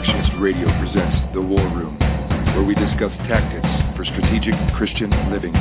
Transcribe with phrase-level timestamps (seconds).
[0.00, 1.98] Reconstructionist Radio presents The War Room,
[2.56, 5.52] where we discuss tactics for strategic Christian living.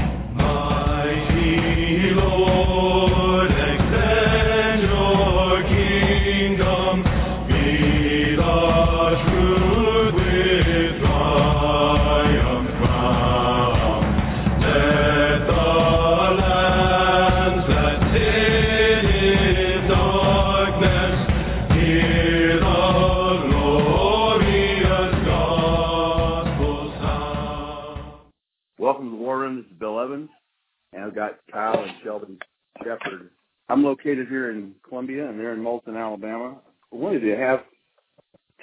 [34.09, 36.58] Located here in Columbia, and they're in Moulton, Alabama.
[36.91, 37.59] I wanted to have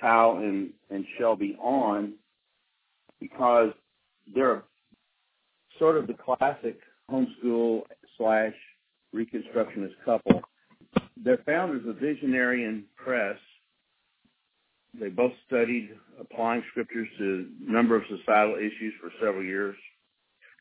[0.00, 2.14] Kyle and, and Shelby on
[3.20, 3.70] because
[4.34, 4.64] they're
[5.78, 6.78] sort of the classic
[7.10, 7.82] homeschool
[8.18, 8.54] slash
[9.14, 10.42] Reconstructionist couple.
[11.22, 13.38] They're founders of Visionary Press.
[14.98, 19.76] They both studied applying scriptures to a number of societal issues for several years.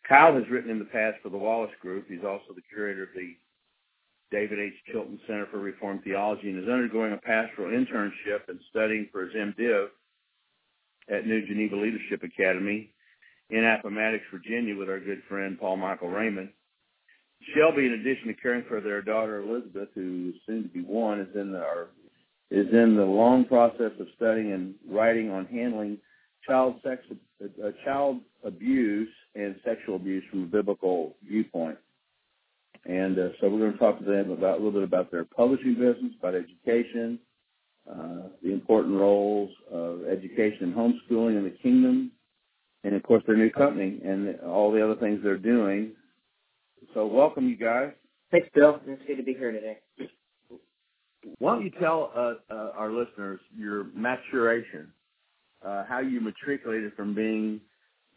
[0.08, 2.06] Kyle has written in the past for the Wallace Group.
[2.08, 3.36] He's also the curator of the
[4.32, 4.74] David H.
[4.92, 9.34] Chilton Center for Reformed Theology and is undergoing a pastoral internship and studying for his
[9.34, 9.88] MDiv
[11.10, 12.92] at New Geneva Leadership Academy
[13.50, 16.50] in Appomattox, Virginia with our good friend Paul Michael Raymond.
[17.54, 21.20] Shelby, in addition to caring for their daughter Elizabeth, who is soon to be one,
[21.20, 21.88] is in the
[22.52, 25.98] is in the long process of studying and writing on handling
[26.48, 27.04] child sex,
[27.44, 31.78] uh, child abuse and sexual abuse from a biblical viewpoint.
[32.86, 35.26] And uh, so we're going to talk to them about a little bit about their
[35.26, 37.20] publishing business, about education,
[37.90, 42.12] uh, the important roles of education and homeschooling in the kingdom,
[42.84, 45.92] and of course their new company and all the other things they're doing.
[46.94, 47.92] So welcome, you guys.
[48.32, 48.80] Thanks, Bill.
[48.86, 49.78] It's good to be here today.
[51.40, 54.92] Why don't you tell uh, uh, our listeners your maturation,
[55.66, 57.62] uh, how you matriculated from being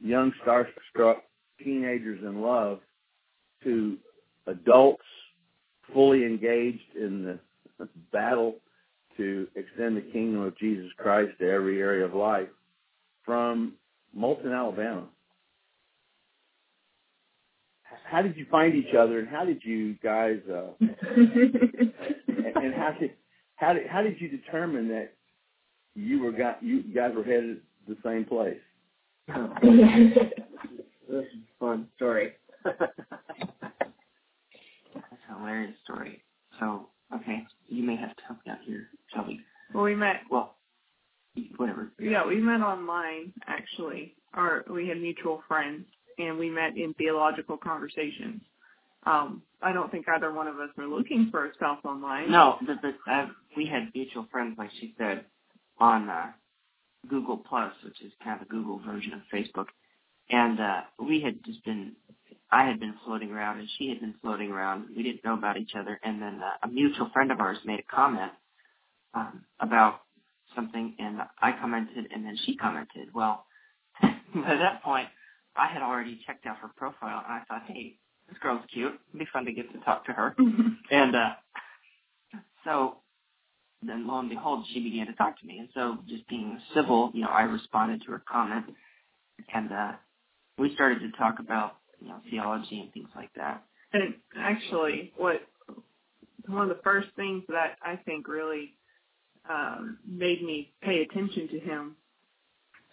[0.01, 1.17] young, starstruck
[1.63, 2.81] teenagers in love
[3.65, 3.97] to
[4.49, 5.03] adults
[5.93, 7.39] fully engaged in
[7.79, 8.57] the battle
[9.17, 12.49] to extend the kingdom of Jesus Christ to every area of life
[13.25, 13.75] from
[14.15, 15.05] Moulton, Alabama.
[18.05, 21.93] How did you find each other, and how did you guys, uh, and,
[22.57, 23.11] and how did
[23.57, 25.13] how did how did you determine that
[25.95, 28.57] you were got you guys were headed the same place?
[31.09, 32.33] this is fun story.
[35.29, 36.23] Hilarious story.
[36.59, 39.41] So, okay, you may have to help me out here, Shelby.
[39.75, 40.23] Well, we met.
[40.31, 40.57] Well,
[41.57, 41.93] whatever.
[41.99, 44.15] Yeah, we met online actually.
[44.35, 45.87] Our we had mutual friends,
[46.19, 48.43] and we met in theological conversations.
[49.07, 52.31] Um, I don't think either one of us were looking for a spouse online.
[52.31, 55.25] No, but, but uh, we had mutual friends, like she said,
[55.79, 56.27] on uh,
[57.09, 59.67] Google Plus, which is kind of a Google version of Facebook,
[60.31, 61.93] and uh, we had just been.
[62.51, 64.87] I had been floating around, and she had been floating around.
[64.97, 67.81] We didn't know about each other, and then uh, a mutual friend of ours made
[67.81, 68.33] a comment
[69.15, 70.01] um, about
[70.55, 73.09] something, and I commented, and then she commented.
[73.15, 73.45] Well,
[74.03, 75.09] by that point,
[75.57, 77.97] I had already checked out her profile, and I thought, hey,
[78.29, 78.93] this girl's cute.
[79.09, 80.35] It'd be fun to get to talk to her.
[80.91, 81.31] and uh,
[82.65, 82.99] so
[83.83, 85.59] then lo and behold, she began to talk to me.
[85.59, 88.67] And so just being civil, you know, I responded to her comment,
[89.53, 89.93] and uh,
[90.59, 93.63] we started to talk about, you know, theology and things like that.
[93.93, 95.41] And actually, what
[96.47, 98.75] one of the first things that I think really
[99.49, 101.97] um, made me pay attention to him,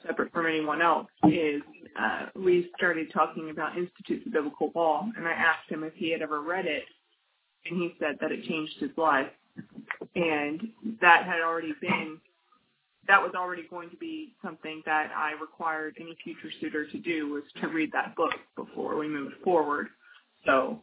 [0.06, 1.62] separate from anyone else, is
[2.00, 6.12] uh, we started talking about Institutes of Biblical Law, and I asked him if he
[6.12, 6.84] had ever read it,
[7.66, 9.28] and he said that it changed his life,
[10.16, 10.70] and
[11.02, 12.20] that had already been
[13.08, 17.30] that was already going to be something that I required any future suitor to do
[17.30, 19.88] was to read that book before we moved forward.
[20.46, 20.82] So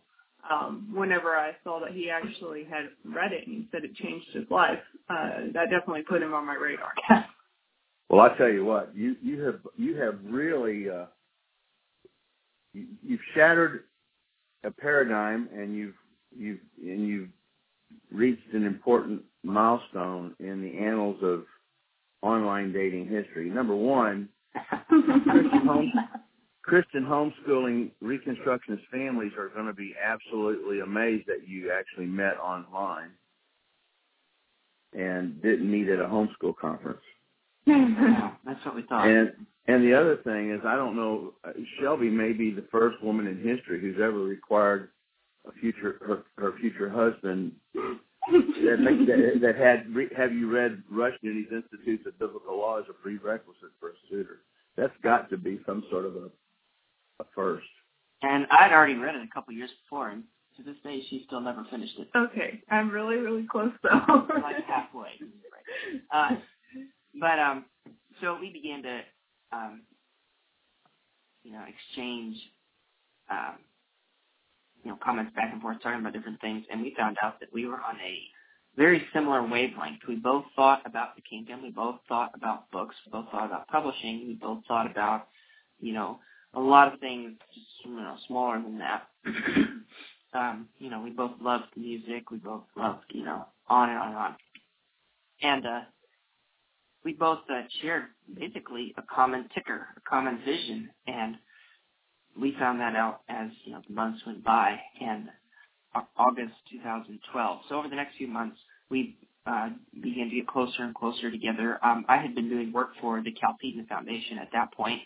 [0.51, 4.27] um, whenever I saw that he actually had read it and he said it changed
[4.33, 6.93] his life, uh, that definitely put him on my radar.
[8.13, 11.07] Well, I tell you what, you you have you have really uh,
[12.75, 13.85] you, you've shattered
[14.65, 15.95] a paradigm, and you've
[16.37, 17.31] you've and you've
[18.11, 21.45] reached an important milestone in the annals of
[22.23, 23.51] online dating history.
[23.51, 24.29] Number one,
[24.89, 25.93] Christian, home,
[26.63, 33.11] Christian homeschooling Reconstructionist families are going to be absolutely amazed that you actually met online
[34.93, 37.01] and didn't meet at a homeschool conference.
[37.65, 39.07] Yeah, that's what we thought.
[39.07, 39.33] And
[39.69, 41.35] and the other thing is, I don't know.
[41.45, 44.89] uh, Shelby may be the first woman in history who's ever required
[45.47, 47.53] a future her, her future husband
[48.31, 52.85] that, make, that, that had re, have you read Rushdoony's Institutes of Biblical Law as
[52.89, 54.41] a prerequisite for a suitor.
[54.77, 56.31] That's got to be some sort of a,
[57.21, 57.67] a first.
[58.23, 60.23] And I'd already read it a couple years before, and
[60.57, 62.09] to this day, she still never finished it.
[62.17, 63.91] Okay, I'm really, really close though.
[64.43, 65.11] like halfway.
[66.13, 66.37] Uh,
[67.21, 67.65] but um,
[68.21, 69.01] so we began to,
[69.53, 69.83] um,
[71.43, 72.37] you know, exchange,
[73.31, 73.57] um,
[74.83, 77.53] you know, comments back and forth, talking about different things, and we found out that
[77.53, 78.19] we were on a
[78.77, 80.01] very similar wavelength.
[80.09, 81.63] We both thought about the kingdom.
[81.63, 82.95] We both thought about books.
[83.05, 84.27] We both thought about publishing.
[84.27, 85.29] We both thought about,
[85.81, 86.19] you know,
[86.55, 89.09] a lot of things, just you know, smaller than that.
[90.35, 92.31] um, you know, we both loved music.
[92.31, 94.37] We both loved, you know, on and on and on.
[95.43, 95.81] And uh,
[97.05, 98.05] we both uh, shared
[98.39, 101.37] basically a common ticker, a common vision, and
[102.41, 104.79] we found that out as you know the months went by.
[105.01, 105.29] And
[106.17, 107.61] August 2012.
[107.69, 108.59] So over the next few months,
[108.91, 109.71] we uh,
[110.03, 111.79] began to get closer and closer together.
[111.85, 115.01] Um, I had been doing work for the Chalcedon Foundation at that point,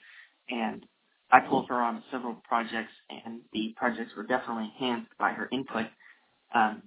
[0.50, 0.84] and
[1.31, 5.87] I pulled her on several projects, and the projects were definitely enhanced by her input.
[6.55, 6.82] Um,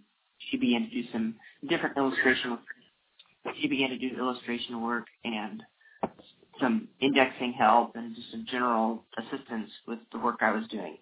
[0.52, 1.36] she began to do some
[1.70, 2.60] different illustration.
[3.62, 5.64] She began to do illustration work and
[6.62, 10.98] some indexing help and just some general assistance with the work I was doing.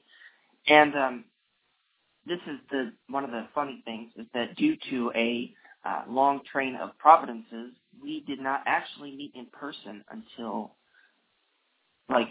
[0.67, 1.23] And um,
[2.25, 5.53] this is the one of the funny things is that due to a
[5.85, 10.75] uh, long train of providences, we did not actually meet in person until
[12.09, 12.27] like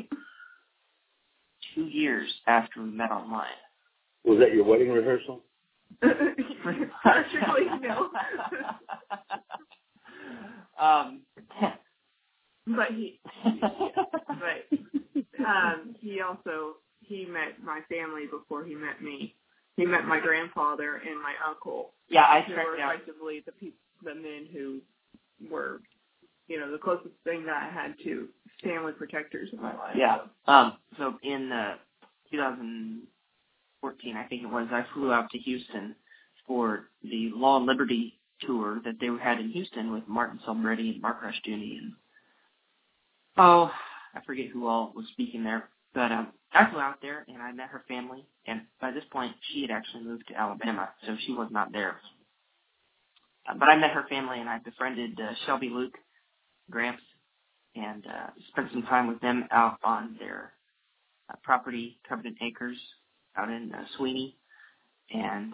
[1.75, 3.47] two years after we met online.
[4.25, 5.43] Was that your wedding rehearsal?
[6.01, 8.11] Practically no.
[10.81, 11.21] um,
[12.67, 14.79] but he, but
[15.45, 19.35] um, he also he met my family before he met me.
[19.77, 21.93] He met my grandfather and my uncle.
[22.09, 22.95] Yeah, I who were out.
[22.95, 24.81] effectively the people, the men who
[25.51, 25.81] were,
[26.49, 28.29] you know, the closest thing that I had to
[28.63, 29.97] family protectors in my life.
[29.97, 30.19] Yeah.
[30.47, 31.77] Um, so in uh,
[32.31, 35.95] 2014, I think it was, I flew out to Houston
[36.47, 41.03] for the Law and Liberty tour that they had in Houston with Martin Selbrede and
[41.03, 41.93] Mark Rushdoony and
[43.39, 43.71] oh,
[44.15, 45.69] I forget who all was speaking there.
[45.95, 49.35] But um, I flew out there and I met her family, and by this point
[49.51, 51.97] she had actually moved to Alabama, so she was not there.
[53.49, 55.95] Uh, but I met her family and I befriended uh, Shelby Luke,
[56.71, 57.03] Gramps,
[57.75, 60.53] and uh, spent some time with them out on their
[61.31, 62.79] uh, property, Covenant Acres,
[63.37, 64.37] out in uh, Sweeny,
[65.13, 65.53] and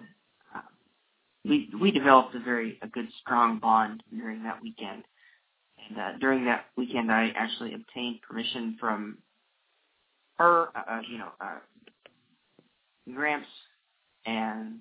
[0.54, 0.60] uh,
[1.44, 5.04] we we developed a very a good strong bond during that weekend.
[5.88, 9.18] And uh, during that weekend, I actually obtained permission from
[10.38, 11.58] her, uh, you know, uh,
[13.14, 13.46] Gramps
[14.26, 14.76] and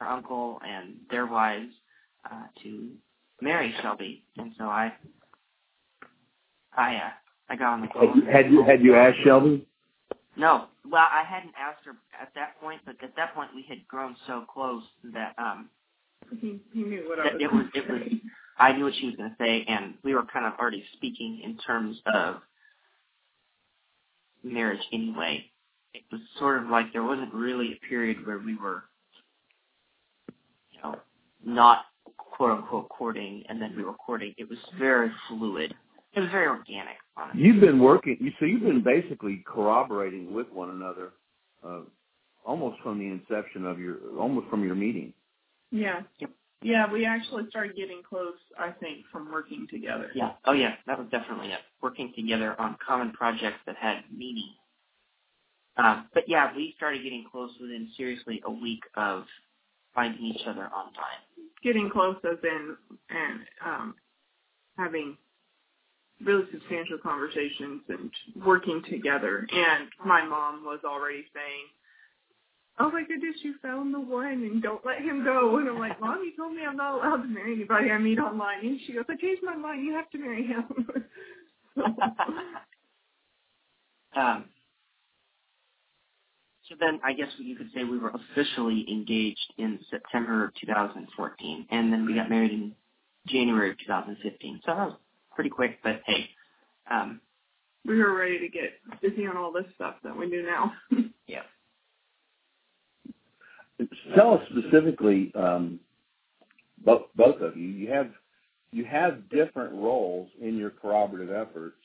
[0.00, 1.70] her uncle and their wives
[2.30, 2.88] uh, to
[3.40, 4.92] marry Shelby, and so I,
[6.76, 7.10] I, uh,
[7.48, 8.26] I got on the phone.
[8.26, 9.66] Had you had you asked Shelby?
[10.36, 13.86] No, well, I hadn't asked her at that point, but at that point we had
[13.86, 14.82] grown so close
[15.12, 15.68] that um
[16.40, 17.32] He he knew what I was.
[17.40, 18.02] it was it was
[18.58, 21.40] I knew what she was going to say, and we were kind of already speaking
[21.42, 22.36] in terms of
[24.42, 25.44] marriage anyway.
[25.92, 28.84] It was sort of like there wasn't really a period where we were,
[30.72, 30.96] you know,
[31.44, 31.86] not
[32.16, 34.34] quote unquote courting, and then we were courting.
[34.36, 35.74] It was very fluid.
[36.14, 36.96] It was very organic.
[37.16, 37.42] Honestly.
[37.42, 38.16] You've been working.
[38.20, 41.12] You so you've been basically corroborating with one another,
[41.66, 41.80] uh,
[42.44, 45.12] almost from the inception of your, almost from your meeting.
[45.70, 46.02] Yeah.
[46.18, 46.30] Yep.
[46.64, 50.10] Yeah, we actually started getting close, I think, from working together.
[50.14, 50.32] Yeah.
[50.46, 51.60] Oh yeah, that was definitely it.
[51.82, 54.50] Working together on common projects that had meaning.
[55.76, 59.24] Um, but yeah, we started getting close within seriously a week of
[59.94, 61.20] finding each other on time.
[61.62, 62.76] Getting close as in
[63.10, 63.94] and um
[64.78, 65.16] having
[66.24, 68.10] really substantial conversations and
[68.44, 69.46] working together.
[69.52, 71.66] And my mom was already saying,
[72.78, 75.58] Oh my goodness, you found the one and don't let him go.
[75.58, 78.18] And I'm like, Mom, you told me I'm not allowed to marry anybody I meet
[78.18, 78.66] online.
[78.66, 79.84] And she goes, I changed my mind.
[79.84, 80.64] You have to marry him.
[84.16, 84.44] um,
[86.68, 91.66] so then I guess you could say we were officially engaged in September of 2014,
[91.70, 92.74] and then we got married in
[93.28, 94.60] January of 2015.
[94.64, 94.96] So that was
[95.34, 96.30] pretty quick, but hey,
[96.90, 97.20] um,
[97.84, 100.72] we were ready to get busy on all this stuff that we do now.
[101.26, 101.42] yeah.
[104.14, 105.80] Tell us specifically, um,
[106.84, 107.68] both of you.
[107.68, 108.10] You have
[108.70, 111.76] you have different roles in your corroborative efforts.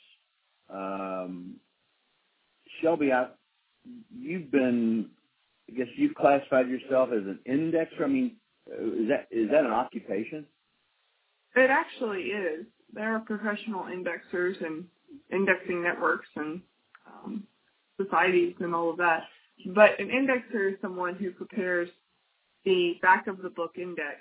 [0.74, 1.55] Um,
[2.81, 3.12] Shelby,
[4.15, 5.10] you've been,
[5.69, 8.03] I guess you've classified yourself as an indexer.
[8.03, 8.36] I mean,
[8.67, 10.46] is that is that an occupation?
[11.55, 12.65] It actually is.
[12.93, 14.86] There are professional indexers and
[15.31, 16.62] indexing networks and
[17.08, 17.43] um,
[18.01, 19.24] societies and all of that.
[19.67, 21.89] But an indexer is someone who prepares
[22.65, 24.17] the back of the book index.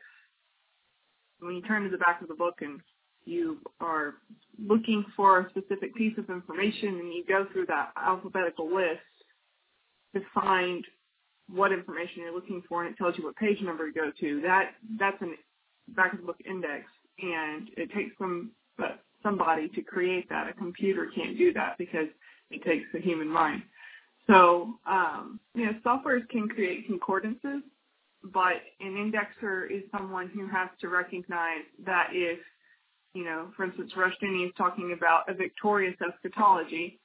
[1.40, 2.80] When you turn to the back of the book and
[3.24, 4.14] you are
[4.58, 9.00] looking for a specific piece of information and you go through that alphabetical list
[10.14, 10.84] to find
[11.48, 14.40] what information you're looking for and it tells you what page number to go to.
[14.40, 15.36] That that's an
[15.94, 16.84] back of the book index
[17.20, 18.50] and it takes some
[19.22, 20.48] somebody to create that.
[20.48, 22.06] A computer can't do that because
[22.50, 23.62] it takes a human mind.
[24.28, 27.62] So, um, you know, softwares can create concordances,
[28.24, 32.38] but an indexer is someone who has to recognize that if,
[33.14, 37.00] you know, for instance, Rushdoony is talking about a victorious eschatology,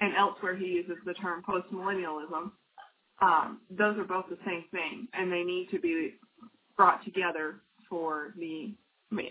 [0.00, 2.50] and elsewhere he uses the term postmillennialism,
[3.22, 6.14] um, those are both the same thing, and they need to be
[6.76, 7.56] brought together
[7.88, 8.74] for the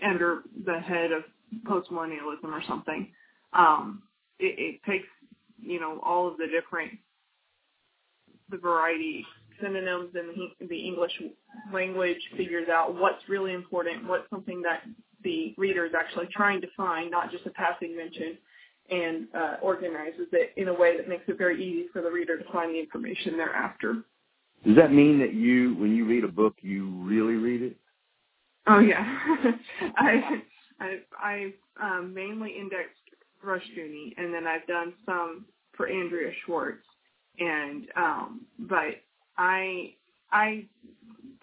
[0.08, 1.24] under the head of
[1.64, 3.08] postmillennialism or something.
[3.52, 4.02] Um,
[4.38, 5.06] it, it takes
[5.62, 6.92] you know all of the different
[8.50, 9.24] the variety
[9.60, 11.12] synonyms in the, English
[11.72, 14.82] language figures out what's really important, what's something that
[15.22, 18.36] the reader is actually trying to find, not just a passing mention,
[18.90, 22.36] and uh, organizes it in a way that makes it very easy for the reader
[22.36, 24.02] to find the information they're after.
[24.66, 27.76] Does that mean that you, when you read a book, you really read it?
[28.66, 29.04] Oh yeah,
[29.96, 30.42] I
[30.80, 32.96] I I um, mainly indexed
[33.44, 35.44] Rushdoony, and then I've done some
[35.76, 36.86] for Andrea Schwartz,
[37.38, 38.96] and um, but
[39.38, 39.94] I
[40.32, 40.66] I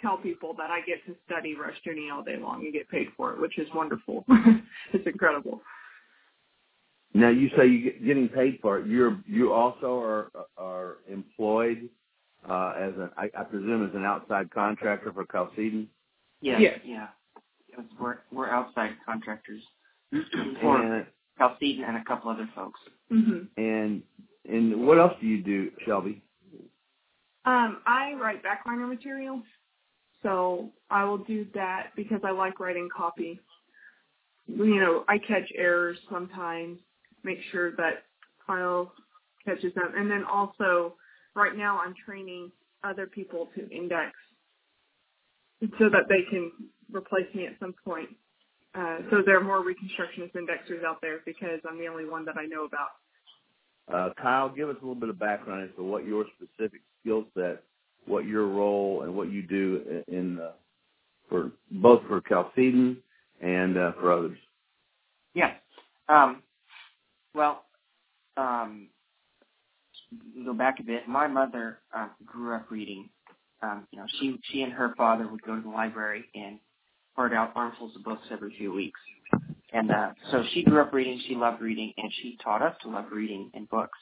[0.01, 3.33] tell people that I get to study Rushdoony all day long and get paid for
[3.33, 4.25] it, which is wonderful.
[4.93, 5.61] it's incredible.
[7.13, 8.87] Now you say you're getting paid for it.
[8.87, 11.89] You're you also are are employed
[12.49, 15.89] uh, as an I, I presume as an outside contractor for Chalcedon.
[16.41, 16.79] Yes, Yes.
[16.85, 17.07] yeah.
[17.69, 19.61] Yes, We're we're outside contractors
[20.11, 21.05] for And
[21.37, 22.79] Chalcedon and a couple other folks.
[23.09, 24.01] hmm and
[24.47, 26.21] and what else do you do, Shelby?
[27.45, 29.41] Um, I write backliner material,
[30.21, 33.39] so I will do that because I like writing copy.
[34.47, 36.79] You know, I catch errors sometimes,
[37.23, 38.03] make sure that
[38.45, 38.93] file
[39.45, 40.95] catches them, and then also
[41.35, 42.51] right now I'm training
[42.83, 44.11] other people to index
[45.79, 46.51] so that they can
[46.91, 48.09] replace me at some point.
[48.73, 52.37] Uh, so there are more Reconstructionist indexers out there because I'm the only one that
[52.37, 52.89] I know about.
[53.91, 57.25] Uh, Kyle, give us a little bit of background as to what your specific skill
[57.35, 57.63] set,
[58.05, 60.51] what your role, and what you do in, in uh,
[61.29, 62.97] for both for Chalcedon
[63.41, 64.37] and uh, for others.
[65.33, 65.53] Yeah.
[66.09, 66.43] Um,
[67.33, 67.63] well,
[68.37, 68.87] um,
[70.45, 71.07] go back a bit.
[71.07, 73.09] My mother uh, grew up reading.
[73.63, 76.59] Um, you know, she she and her father would go to the library and
[77.15, 78.99] hoard out armfuls of books every few weeks.
[79.73, 81.21] And uh, so she grew up reading.
[81.27, 83.99] She loved reading, and she taught us to love reading and books.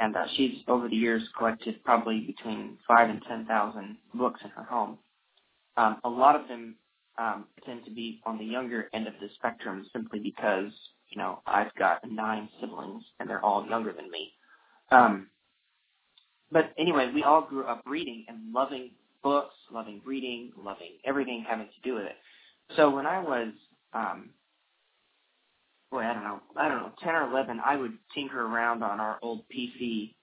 [0.00, 4.50] And uh, she's over the years collected probably between five and ten thousand books in
[4.50, 4.98] her home.
[5.78, 6.76] Um, a lot of them
[7.18, 10.72] um, tend to be on the younger end of the spectrum simply because,
[11.10, 14.32] you know, I've got nine siblings and they're all younger than me.
[14.90, 15.28] Um,
[16.52, 18.92] but anyway, we all grew up reading and loving
[19.24, 22.16] books, loving reading, loving everything having to do with it.
[22.76, 23.48] So when I was,
[23.94, 24.30] um,
[25.90, 29.00] boy, I don't know, I don't know, 10 or 11, I would tinker around on
[29.00, 30.14] our old PC,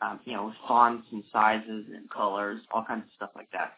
[0.00, 3.72] um, you know, with fonts and sizes and colors, all kinds of stuff like that.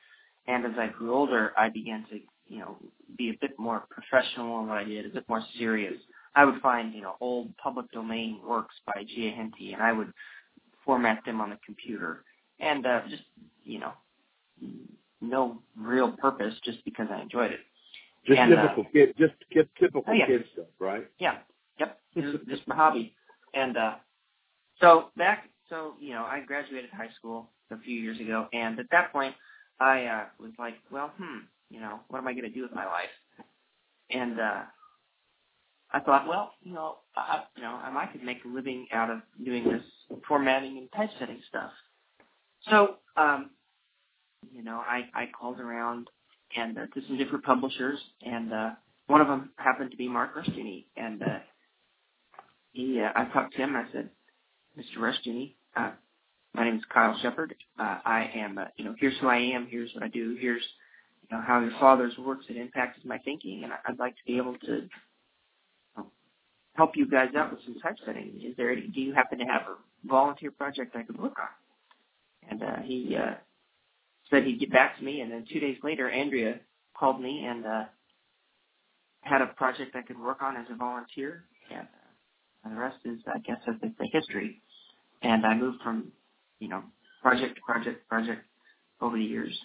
[0.46, 2.76] And as I grew older, I began to, you know,
[3.16, 5.94] be a bit more professional in what I did, a bit more serious.
[6.34, 9.32] I would find, you know, old public domain works by G.A.
[9.34, 10.12] Henty, and I would
[10.84, 12.24] format them on the computer.
[12.60, 13.22] And uh, just,
[13.64, 13.92] you know,
[15.20, 17.60] no real purpose, just because I enjoyed it.
[18.26, 19.34] Just And, uh, typical kid, just
[19.78, 20.26] typical Oh, yeah.
[20.26, 21.08] kid stuff, right?
[21.18, 21.38] Yeah.
[21.78, 22.00] Yep.
[22.48, 23.14] Just my hobby.
[23.54, 23.94] And uh
[24.80, 28.86] so back so, you know, I graduated high school a few years ago and at
[28.92, 29.34] that point
[29.80, 31.38] I uh was like, well, hmm,
[31.70, 33.14] you know, what am I gonna do with my life?
[34.10, 34.62] And uh
[35.92, 39.10] I thought, well, you know, I you know, I might could make a living out
[39.10, 39.84] of doing this
[40.28, 41.72] formatting and typesetting stuff.
[42.70, 43.50] So, um,
[44.52, 46.08] you know, I, I called around
[46.56, 48.70] and uh, to some different publishers, and uh,
[49.06, 51.38] one of them happened to be Mark Rushdoony, and uh,
[52.72, 53.76] he, uh, I talked to him.
[53.76, 54.10] I said,
[54.78, 54.98] Mr.
[54.98, 55.92] Rushdoony, uh,
[56.54, 57.54] my name is Kyle Shepard.
[57.78, 59.66] Uh, I am, uh, you know, here's who I am.
[59.68, 60.36] Here's what I do.
[60.40, 60.62] Here's,
[61.22, 64.36] you know, how your father's works had impacted my thinking, and I'd like to be
[64.36, 64.88] able to
[66.74, 68.40] help you guys out with some typesetting.
[68.42, 68.74] Is there?
[68.74, 72.50] Do you happen to have a volunteer project I could work on?
[72.50, 73.34] And uh, he uh,
[74.30, 76.60] said he'd get back to me, and then two days later, Andrea
[76.98, 77.84] called me and uh,
[79.22, 81.88] had a project I could work on as a volunteer, and,
[82.64, 84.62] uh, the rest is, I guess, as they say, history.
[85.22, 86.12] And I moved from,
[86.60, 86.82] you know,
[87.22, 88.42] project to project to project
[89.00, 89.58] over the years,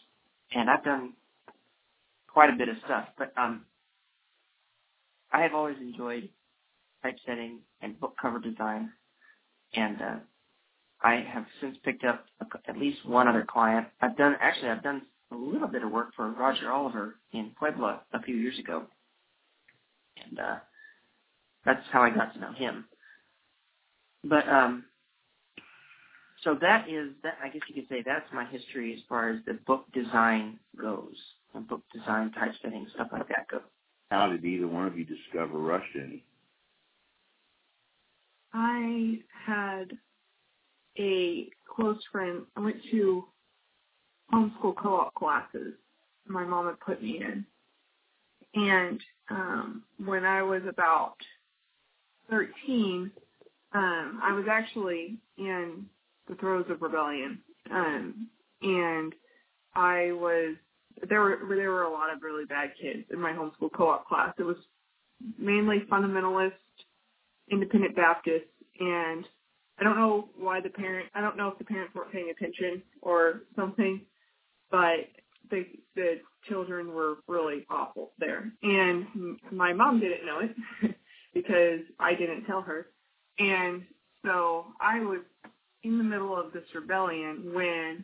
[0.56, 1.14] and I've done
[2.28, 3.10] quite a bit of stuff.
[3.18, 3.66] But um,
[5.34, 6.30] I have always enjoyed
[7.04, 8.92] typesetting and book cover design,
[9.76, 10.16] and uh,
[11.06, 13.88] I have since picked up a, at least one other client.
[14.02, 18.02] I've done actually I've done a little bit of work for Roger Oliver in Puebla
[18.12, 18.86] a few years ago,
[20.26, 20.56] and uh,
[21.64, 22.86] that's how I got to know him.
[24.24, 24.86] But um,
[26.44, 27.38] so that is that.
[27.44, 31.14] I guess you could say that's my history as far as the book design goes,
[31.54, 33.62] and book design, typesetting, stuff like that goes.
[34.10, 36.24] How did either one of you discover Rushdoony?
[38.54, 39.92] I had
[40.98, 42.44] a close friend.
[42.56, 43.26] I went to
[44.34, 45.74] homeschool co-op classes
[46.28, 47.46] my mom had put me in.
[48.56, 51.16] And um, when I was about
[52.30, 53.12] 13,
[53.74, 55.86] um, I was actually in
[56.28, 57.40] the throes of rebellion.
[57.72, 58.28] Um,
[58.62, 59.14] and
[59.76, 60.56] I was
[61.10, 64.34] there were there were a lot of really bad kids in my homeschool co-op class.
[64.40, 64.56] It was
[65.38, 66.54] mainly fundamentalist,
[67.52, 68.46] independent Baptist,
[68.80, 69.26] and
[69.80, 71.10] I don't know why the parent.
[71.14, 74.02] I don't know if the parents weren't paying attention or something,
[74.72, 75.08] but
[75.52, 75.66] the
[75.96, 79.06] the children were really awful there, and
[79.52, 80.96] my mom didn't know it
[81.34, 82.88] because I didn't tell her,
[83.40, 83.84] and
[84.24, 85.22] so I was
[85.84, 88.04] in the middle of this rebellion when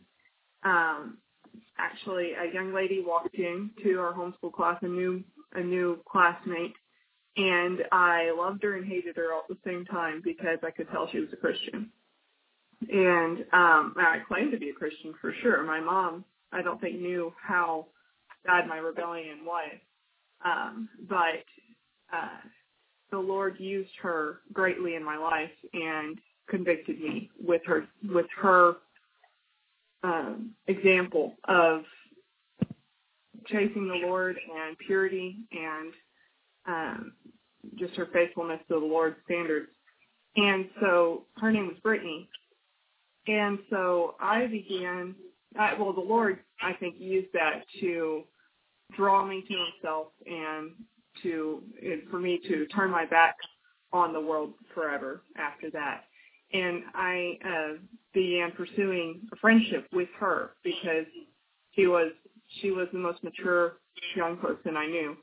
[0.63, 1.17] um
[1.77, 5.23] actually a young lady walked in to our homeschool class, a new
[5.53, 6.73] a new classmate,
[7.37, 10.89] and I loved her and hated her all at the same time because I could
[10.91, 11.89] tell she was a Christian.
[12.91, 15.63] And um I claimed to be a Christian for sure.
[15.63, 17.87] My mom, I don't think knew how
[18.45, 19.73] bad my rebellion was.
[20.43, 21.45] Um, but
[22.13, 22.39] uh
[23.11, 26.17] the Lord used her greatly in my life and
[26.49, 28.75] convicted me with her with her
[30.03, 31.83] um, example of
[33.47, 35.93] chasing the Lord and purity and
[36.67, 37.13] um,
[37.77, 39.67] just her faithfulness to the Lord's standards.
[40.35, 42.29] And so her name was Brittany.
[43.27, 45.15] And so I began,
[45.59, 48.23] I, well, the Lord, I think, used that to
[48.95, 50.71] draw me to himself and
[51.23, 53.35] to, and for me to turn my back
[53.93, 56.05] on the world forever after that
[56.53, 57.73] and I uh,
[58.13, 61.05] began pursuing a friendship with her because
[61.75, 62.11] she was
[62.61, 63.77] she was the most mature
[64.15, 65.15] young person I knew,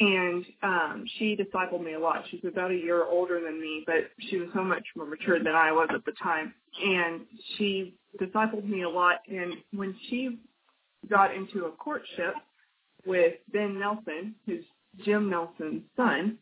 [0.00, 2.24] and um, she discipled me a lot.
[2.30, 5.54] She's about a year older than me, but she was so much more mature than
[5.54, 7.22] I was at the time, and
[7.56, 9.20] she discipled me a lot.
[9.28, 10.38] And when she
[11.08, 12.34] got into a courtship
[13.06, 14.64] with Ben Nelson, who's
[15.04, 16.38] Jim Nelson's son,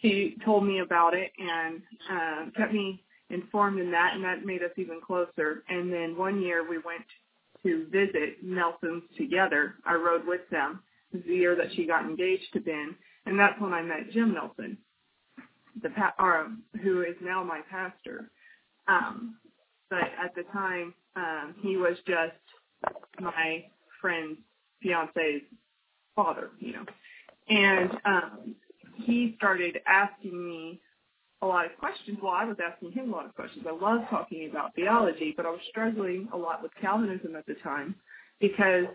[0.00, 4.62] she told me about it and uh, kept me informed in that, and that made
[4.62, 5.62] us even closer.
[5.68, 7.04] And then one year we went
[7.64, 9.74] to visit Nelson's together.
[9.84, 10.80] I rode with them.
[11.12, 12.94] The year that she got engaged to Ben,
[13.26, 14.76] and that's when I met Jim Nelson,
[15.82, 16.48] the pa- or,
[16.82, 18.30] who is now my pastor.
[18.88, 19.36] Um,
[19.90, 22.34] but at the time, um, he was just
[23.20, 23.64] my
[24.00, 24.38] friend's
[24.82, 25.42] fiance's
[26.14, 26.84] father, you know.
[27.48, 28.54] And um,
[29.04, 30.80] he started asking me
[31.40, 32.18] a lot of questions.
[32.22, 33.64] Well, I was asking him a lot of questions.
[33.66, 37.54] I love talking about theology, but I was struggling a lot with Calvinism at the
[37.62, 37.94] time
[38.40, 38.86] because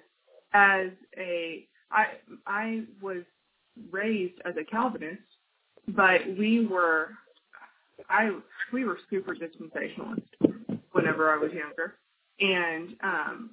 [0.54, 2.06] as a I
[2.47, 3.23] I was
[3.91, 5.21] raised as a Calvinist,
[5.89, 7.12] but we were
[8.10, 8.32] I
[8.71, 10.23] we were super dispensationalist
[10.91, 11.95] whenever I was younger,
[12.39, 13.49] and um,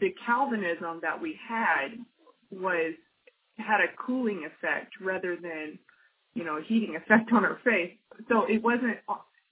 [0.00, 1.88] the Calvinism that we had
[2.50, 2.94] was
[3.58, 5.78] had a cooling effect rather than
[6.34, 7.90] you know, a heating effect on our faith.
[8.28, 8.98] So it wasn't,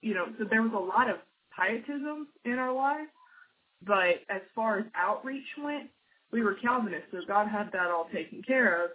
[0.01, 1.17] you know, so there was a lot of
[1.55, 3.09] pietism in our lives,
[3.85, 5.89] but as far as outreach went,
[6.31, 8.91] we were Calvinists, so God had that all taken care of.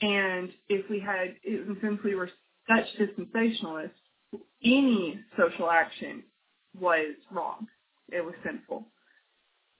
[0.00, 1.34] And if we had,
[1.80, 2.30] since we were
[2.68, 3.90] such dispensationalists,
[4.64, 6.22] any social action
[6.78, 7.66] was wrong.
[8.10, 8.86] It was sinful.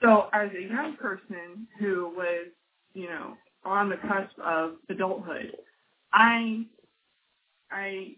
[0.02, 2.48] So as a young person who was,
[2.92, 5.56] you know, on the cusp of adulthood,
[6.12, 6.64] I
[7.70, 8.16] I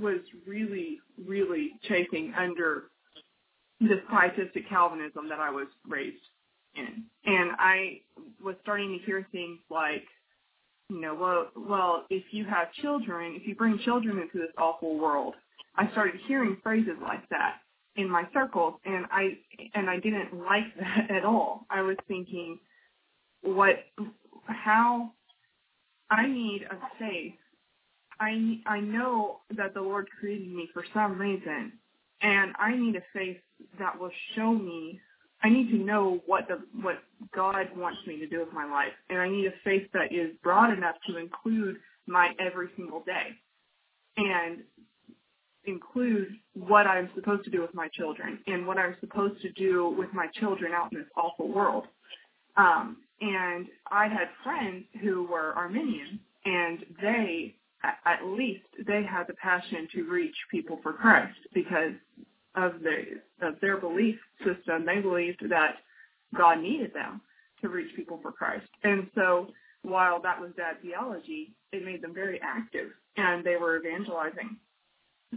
[0.00, 2.84] was really, really chafing under
[3.80, 6.22] this pietistic Calvinism that I was raised
[6.76, 8.00] And I
[8.42, 10.04] was starting to hear things like,
[10.88, 14.98] you know, well, well, if you have children, if you bring children into this awful
[14.98, 15.34] world,
[15.76, 17.56] I started hearing phrases like that
[17.96, 19.38] in my circles, and I
[19.74, 21.66] and I didn't like that at all.
[21.70, 22.58] I was thinking,
[23.42, 23.76] what?
[24.46, 25.12] how
[26.10, 27.34] I need a faith.
[28.20, 31.72] I I know that the Lord created me for some reason,
[32.20, 33.38] and I need a faith
[33.78, 35.00] that will show me.
[35.44, 36.96] I need to know what the what
[37.34, 40.30] God wants me to do with my life, and I need a faith that is
[40.42, 41.76] broad enough to include
[42.06, 43.28] my every single day,
[44.16, 44.58] and
[45.64, 49.94] include what I'm supposed to do with my children and what I'm supposed to do
[49.96, 51.84] with my children out in this awful world.
[52.56, 59.34] Um, and I had friends who were Arminian, and they, at least, they had the
[59.34, 61.92] passion to reach people for Christ because
[62.54, 64.84] of the of their belief system.
[64.86, 65.76] They believed that
[66.36, 67.20] God needed them
[67.60, 69.48] to reach people for Christ, and so
[69.82, 74.56] while that was bad theology, it made them very active, and they were evangelizing.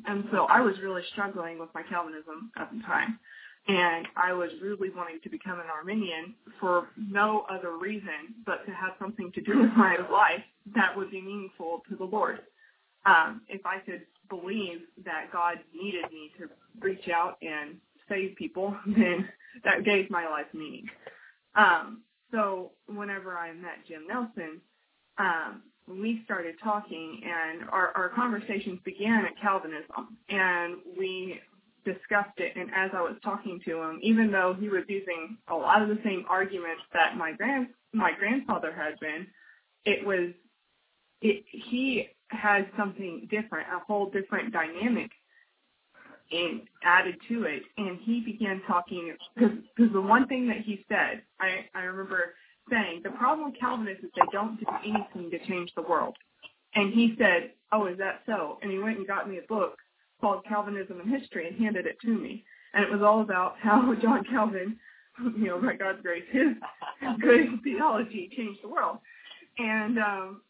[0.06, 3.18] And so I was really struggling with my Calvinism at the time
[3.68, 8.72] and I was really wanting to become an Arminian for no other reason but to
[8.72, 10.44] have something to do with my life
[10.76, 12.40] that would be meaningful to the Lord.
[13.06, 17.78] Um, if I could believe that God needed me to reach out and
[18.10, 19.28] save people, then
[19.64, 20.86] that gave my life meaning.
[21.56, 24.62] Um, so whenever I met Jim Nelson,
[25.18, 31.40] um, we started talking and our, our conversations began at Calvinism and we
[31.86, 35.56] discussed it and as I was talking to him, even though he was using a
[35.56, 39.28] lot of the same arguments that my grand my grandfather had been,
[39.86, 40.34] it was
[41.22, 45.12] it he had something different, a whole different dynamic
[46.32, 51.22] in added to it and he began talking because the one thing that he said
[51.40, 52.34] I I remember
[52.70, 56.16] saying the problem with Calvinists is they don't do anything to change the world.
[56.74, 59.78] And he said, "Oh, is that so?" And he went and got me a book
[60.20, 62.44] called Calvinism and History and handed it to me.
[62.74, 64.78] And it was all about how John Calvin,
[65.20, 66.56] you know, by God's grace, his
[67.22, 68.98] good theology changed the world.
[69.58, 70.42] And um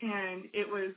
[0.00, 0.92] and it was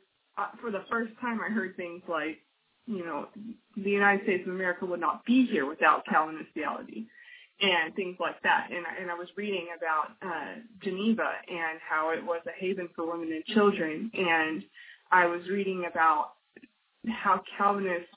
[0.62, 2.38] for the first time I heard things like,
[2.86, 3.28] you know,
[3.76, 7.08] the United States of America would not be here without Calvinist theology
[7.60, 8.70] and things like that.
[8.70, 13.12] And, and I was reading about uh, Geneva and how it was a haven for
[13.12, 14.12] women and children.
[14.14, 14.64] And
[15.12, 16.34] I was reading about
[17.10, 18.10] how Calvinists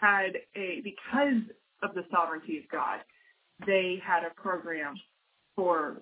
[0.00, 1.42] had a, because
[1.82, 3.00] of the sovereignty of God,
[3.66, 4.94] they had a program
[5.56, 5.96] for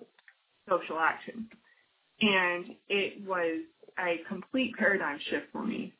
[0.69, 1.47] social action.
[2.21, 3.61] And it was
[3.99, 5.93] a complete paradigm shift for me.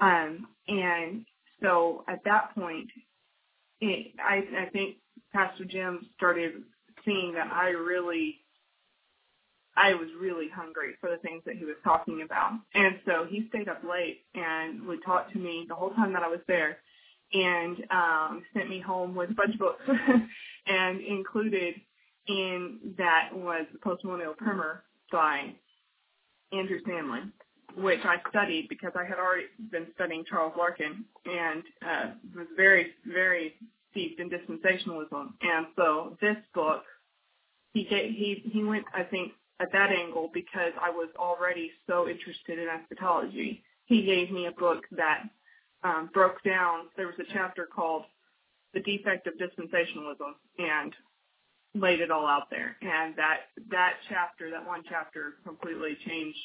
[0.00, 1.24] Um, and
[1.62, 2.88] so at that point,
[3.80, 4.96] it, I, I think
[5.32, 6.52] Pastor Jim started
[7.04, 8.36] seeing that I really,
[9.76, 12.52] I was really hungry for the things that he was talking about.
[12.74, 16.22] And so he stayed up late and would talk to me the whole time that
[16.22, 16.78] I was there
[17.32, 19.82] and um, sent me home with a bunch of books
[20.66, 21.74] and included
[22.28, 25.52] in that was the Postmillennial Primer by
[26.52, 27.32] Andrew Sandlin,
[27.76, 32.92] which I studied because I had already been studying Charles Larkin and uh, was very,
[33.06, 33.54] very
[33.90, 35.32] steeped in dispensationalism.
[35.42, 36.82] And so this book,
[37.72, 42.58] he he he went, I think, at that angle because I was already so interested
[42.58, 43.62] in eschatology.
[43.86, 45.24] He gave me a book that
[45.82, 46.86] um, broke down.
[46.96, 48.04] There was a chapter called
[48.72, 50.94] "The Defect of Dispensationalism" and
[51.74, 52.76] laid it all out there.
[52.82, 56.38] And that that chapter, that one chapter, completely changed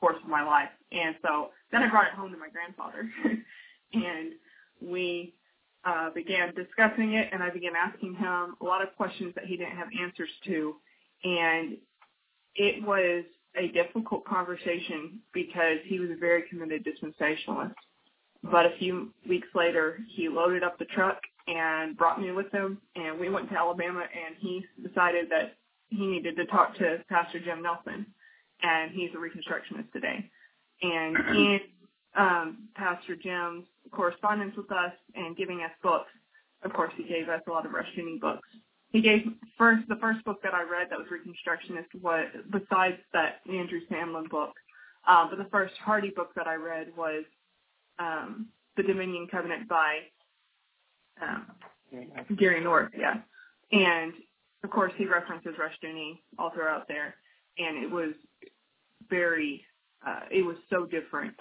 [0.00, 0.70] course of my life.
[0.92, 3.08] And so then I brought it home to my grandfather,
[3.94, 4.32] and
[4.80, 5.34] we
[5.84, 9.56] uh, began discussing it, and I began asking him a lot of questions that he
[9.56, 10.74] didn't have answers to,
[11.24, 11.76] and
[12.56, 13.24] it was
[13.56, 17.74] a difficult conversation because he was a very committed dispensationalist.
[18.42, 22.78] But a few weeks later, he loaded up the truck and brought me with him,
[22.96, 25.56] and we went to Alabama, and he decided that
[25.88, 28.06] he needed to talk to Pastor Jim Nelson,
[28.62, 30.28] and he's a Reconstructionist today.
[30.82, 31.60] And in
[32.16, 36.10] um, Pastor Jim's correspondence with us and giving us books.
[36.62, 38.48] Of course, he gave us a lot of Rushdoony books.
[38.90, 39.20] He gave
[39.56, 44.28] first the first book that I read that was Reconstructionist was besides that Andrew Sandlin
[44.28, 44.52] book.
[45.06, 47.24] Um, but the first Hardy book that I read was
[47.98, 50.00] um, The Dominion Covenant by
[51.22, 51.46] um,
[52.36, 53.20] Gary North, yeah.
[53.72, 54.12] And
[54.64, 57.14] of course, he references Rushdoony all throughout there,
[57.60, 58.14] and it was
[59.08, 59.62] very,
[60.06, 61.34] uh, it was so different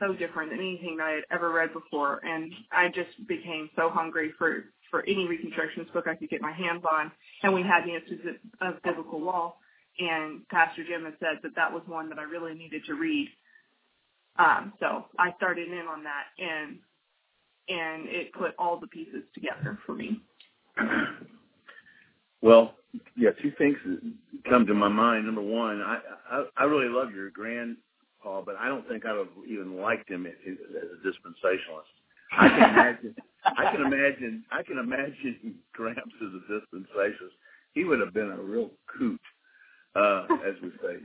[0.00, 3.90] so different than anything that I had ever read before, and I just became so
[3.90, 7.10] hungry for for any Reconstructionist book I could get my hands on.
[7.42, 9.56] And we had the Institute of Biblical Law,
[9.98, 13.28] and Pastor Jim had said that that was one that I really needed to read.
[14.38, 16.78] Um, so I started in on that, and
[17.68, 20.20] and it put all the pieces together for me.
[22.42, 22.74] Well,
[23.16, 23.76] yeah, two things
[24.48, 25.26] come to my mind.
[25.26, 25.98] Number one, I
[26.30, 30.26] I, I really love your grandpa, but I don't think I'd have even liked him
[30.26, 31.94] as a dispensationalist.
[32.36, 33.14] I can imagine.
[33.44, 34.44] I can imagine.
[34.50, 37.36] I can imagine Gramps as a dispensationalist.
[37.72, 39.20] He would have been a real coot,
[39.96, 40.98] uh, as we say.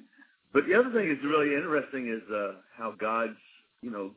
[0.53, 3.37] But the other thing that's really interesting is uh, how God's,
[3.81, 4.11] you know,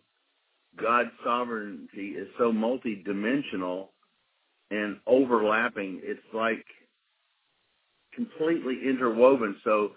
[0.80, 3.88] God's sovereignty is so multidimensional
[4.70, 6.00] and overlapping.
[6.02, 6.64] It's like
[8.14, 9.56] completely interwoven.
[9.64, 9.92] So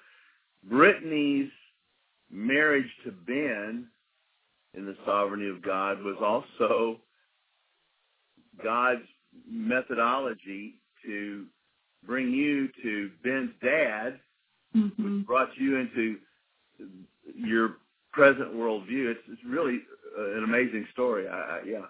[0.70, 1.50] Brittany's
[2.32, 3.88] marriage to Ben
[4.74, 7.00] in the sovereignty of God was also
[8.64, 9.02] God's
[9.50, 10.76] methodology
[11.06, 11.46] to
[12.06, 14.20] bring you to Ben's dad,
[14.76, 15.20] Mm-hmm.
[15.20, 16.18] which brought you into
[17.34, 17.78] your
[18.12, 19.10] present worldview.
[19.10, 19.80] It's, it's really
[20.20, 21.30] uh, an amazing story.
[21.30, 21.86] I, I, yeah.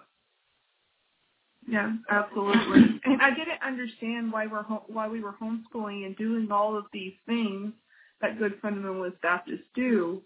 [1.68, 3.00] Yeah, absolutely.
[3.04, 6.84] and I didn't understand why we're ho- why we were homeschooling and doing all of
[6.92, 7.72] these things
[8.20, 10.22] that good fundamentalist Baptists do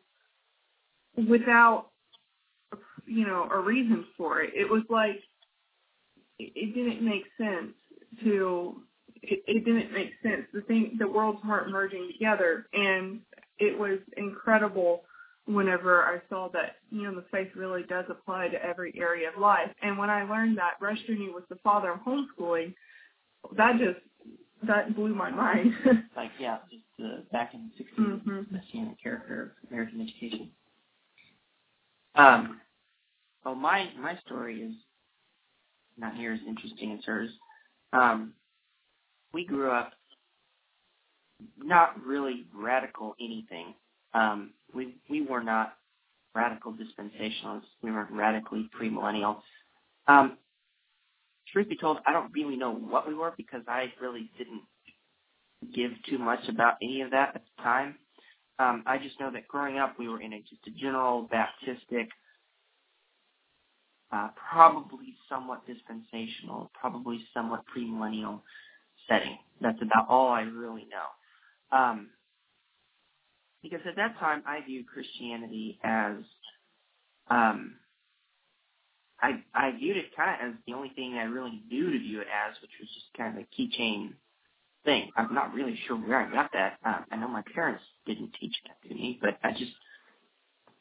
[1.28, 1.86] without,
[3.06, 4.52] you know, a reason for it.
[4.54, 5.20] It was like
[6.38, 7.74] it, it didn't make sense
[8.24, 8.82] to.
[9.22, 10.46] It, it didn't make sense.
[10.54, 13.20] The thing, the worlds weren't merging together, and
[13.58, 15.02] it was incredible
[15.46, 19.40] whenever I saw that, you know, the faith really does apply to every area of
[19.40, 19.70] life.
[19.82, 22.74] And when I learned that Rush Rushdoony was the father of homeschooling,
[23.56, 24.00] that just,
[24.66, 25.72] that blew my mind.
[26.16, 28.50] Like, yeah, just uh, back in the 60s, Mhm.
[28.52, 30.50] messianic character of American education.
[32.14, 32.60] Um,
[33.44, 34.74] well, my my story is
[35.96, 37.30] not near as interesting as hers.
[37.92, 38.34] Um,
[39.32, 39.92] we grew up
[41.56, 43.74] not really radical anything.
[44.14, 45.74] Um, we we were not
[46.34, 47.62] radical dispensationalists.
[47.82, 49.38] We weren't radically premillennial.
[50.06, 50.38] Um,
[51.52, 54.62] truth be told, I don't really know what we were because I really didn't
[55.74, 57.96] give too much about any of that at the time.
[58.58, 62.08] Um, I just know that growing up, we were in a, just a general Baptistic,
[64.12, 68.40] uh, probably somewhat dispensational, probably somewhat premillennial
[69.08, 69.38] setting.
[69.60, 71.76] That's about all I really know.
[71.76, 72.08] Um,
[73.62, 76.16] because at that time, I viewed Christianity as,
[77.30, 77.76] um,
[79.20, 82.20] I I viewed it kind of as the only thing I really knew to view
[82.20, 84.14] it as, which was just kind of a keychain
[84.84, 85.10] thing.
[85.16, 86.78] I'm not really sure where I got that.
[86.84, 89.72] Um, I know my parents didn't teach that to me, but I just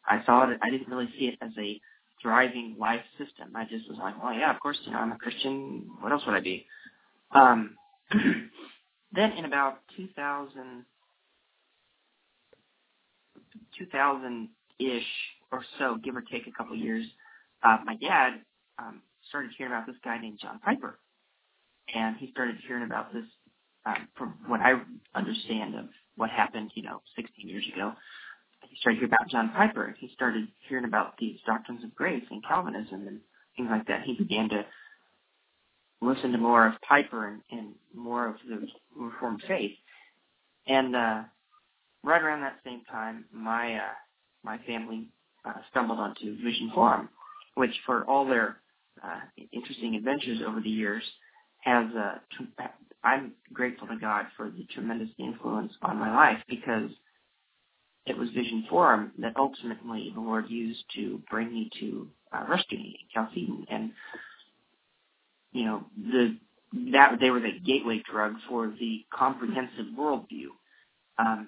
[0.08, 0.60] I saw it.
[0.64, 1.80] I didn't really see it as a
[2.22, 3.56] thriving life system.
[3.56, 5.90] I just was like, well, yeah, of course, you know, I'm a Christian.
[6.02, 6.66] What else would I be?
[7.32, 7.76] Um,
[9.14, 10.86] then in about 2000,
[13.82, 15.04] 2000-ish
[15.52, 17.06] or so, give or take a couple years,
[17.64, 18.42] uh, my dad
[18.78, 21.00] um, started hearing about this guy named John Piper,
[21.94, 23.26] and he started hearing about this
[23.86, 24.74] um, from what I
[25.16, 25.86] understand of
[26.16, 27.94] what happened, you know, 16 years ago.
[28.70, 32.44] He started hearing about John Piper, he started hearing about these doctrines of grace and
[32.46, 33.20] Calvinism and
[33.56, 34.04] things like that.
[34.04, 34.66] He began to
[36.02, 39.76] listen to more of Piper and, and more of the Reformed faith.
[40.68, 41.24] And uh,
[42.04, 43.94] right around that same time, my uh,
[44.44, 45.10] my family
[45.46, 47.10] uh, stumbled onto Vision Forum,
[47.56, 48.58] which, for all their
[49.04, 49.20] uh,
[49.52, 51.04] interesting adventures over the years,
[51.60, 52.64] has uh, tr-
[53.04, 56.92] I'm grateful to God for the tremendous influence on my life because
[58.06, 62.96] it was Vision Forum that ultimately the Lord used to bring me to uh, Rushdoony,
[63.14, 63.92] Chalcedon, and
[65.52, 66.38] you know the
[66.94, 70.50] that they were the gateway drug for the comprehensive worldview.
[71.18, 71.48] Um,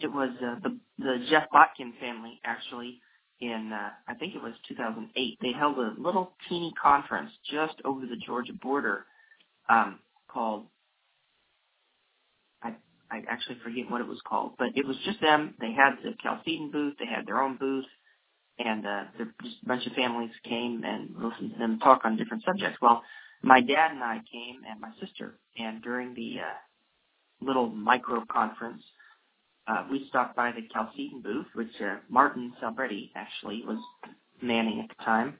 [0.00, 3.00] it was uh, the the Jeff Botkin family actually
[3.40, 5.38] in uh, I think it was 2008.
[5.40, 9.06] They held a little teeny conference just over the Georgia border
[9.68, 10.66] um, called
[12.62, 12.74] I
[13.10, 15.54] I actually forget what it was called, but it was just them.
[15.60, 16.94] They had the Chalcedon booth.
[16.98, 17.86] They had their own booth,
[18.58, 19.04] and uh,
[19.42, 22.78] just a bunch of families came and listened to them talk on different subjects.
[22.80, 23.02] Well,
[23.42, 26.54] my dad and I came, and my sister, and during the uh,
[27.40, 28.82] little micro conference,
[29.66, 33.78] uh, we stopped by the Chalcedon booth, which uh, Martin Selbrede actually was
[34.40, 35.38] manning at the time,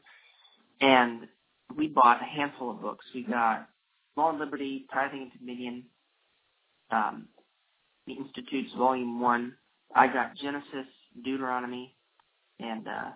[0.80, 1.26] and
[1.76, 3.04] we bought a handful of books.
[3.14, 3.68] We got
[4.16, 5.84] Law and Liberty, Tithing and Dominion,
[6.90, 7.28] um,
[8.06, 9.54] the Institutes, Volume One.
[9.94, 10.86] I got Genesis,
[11.24, 11.94] Deuteronomy,
[12.60, 13.10] and uh,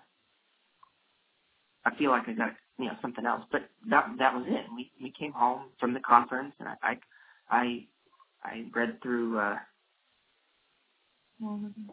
[1.85, 4.66] I feel like I got you know something else, but that that was it.
[4.75, 6.99] We we came home from the conference, and I I
[7.51, 7.85] I,
[8.44, 9.38] I read through.
[9.38, 9.57] Uh,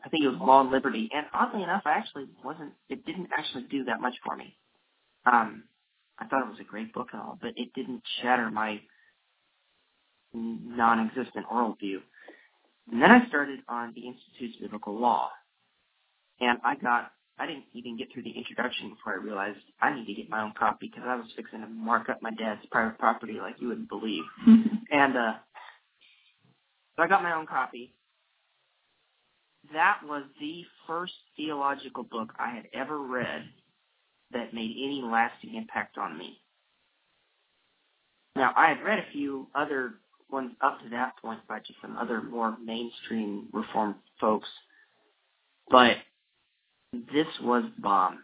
[0.05, 2.73] I think it was Law and Liberty, and oddly enough, I actually wasn't.
[2.89, 4.55] It didn't actually do that much for me.
[5.25, 5.63] Um,
[6.19, 8.79] I thought it was a great book and all, but it didn't shatter my
[10.33, 11.97] non-existent worldview.
[12.91, 15.29] And then I started on the Institutes of Biblical Law,
[16.39, 20.05] and I got I didn't even get through the introduction before I realized I need
[20.07, 22.99] to get my own copy because I was fixing to mark up my dad's private
[22.99, 24.23] property like you wouldn't believe.
[24.45, 25.33] and uh,
[26.99, 27.93] so I got my own copy.
[29.73, 33.43] That was the first theological book I had ever read
[34.31, 36.41] that made any lasting impact on me.
[38.35, 39.93] Now, I had read a few other
[40.29, 44.49] ones up to that point by just some other more mainstream reformed folks,
[45.71, 45.95] but
[46.93, 48.19] this was bomb.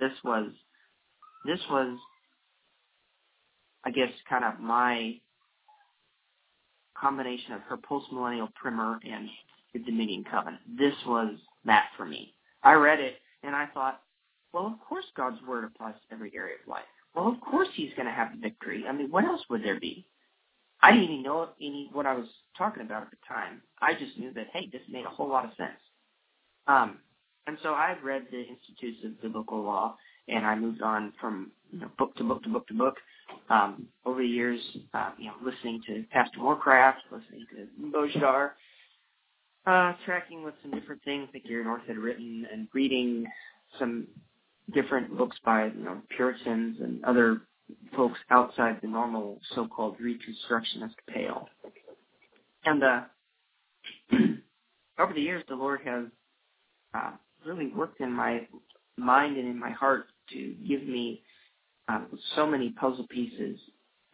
[0.00, 0.50] This was,
[1.46, 1.96] this was,
[3.84, 5.20] I guess, kind of my
[7.04, 9.28] combination of her postmillennial primer and
[9.74, 10.62] the Dominion Covenant.
[10.78, 11.34] This was
[11.66, 12.32] that for me.
[12.62, 14.00] I read it and I thought,
[14.54, 16.84] well, of course God's word applies to every area of life.
[17.14, 18.84] Well, of course He's going to have victory.
[18.88, 20.06] I mean, what else would there be?
[20.80, 23.60] I didn't even know any what I was talking about at the time.
[23.82, 25.80] I just knew that hey, this made a whole lot of sense.
[26.66, 26.98] Um,
[27.46, 29.96] and so I read the Institutes of Biblical Law,
[30.28, 32.96] and I moved on from you know, book to book to book to book.
[33.50, 34.60] Um, over the years,
[34.94, 38.50] uh, you know, listening to Pastor Morecraft, listening to Bojidar,
[39.66, 43.26] uh, tracking with some different things that Gary North had written, and reading
[43.78, 44.06] some
[44.72, 47.42] different books by you know Puritans and other
[47.96, 51.48] folks outside the normal so-called Reconstructionist pale.
[52.64, 53.00] And uh,
[54.98, 56.04] over the years, the Lord has
[56.94, 57.12] uh,
[57.44, 58.46] really worked in my
[58.96, 61.22] mind and in my heart to give me
[61.88, 63.58] um, so many puzzle pieces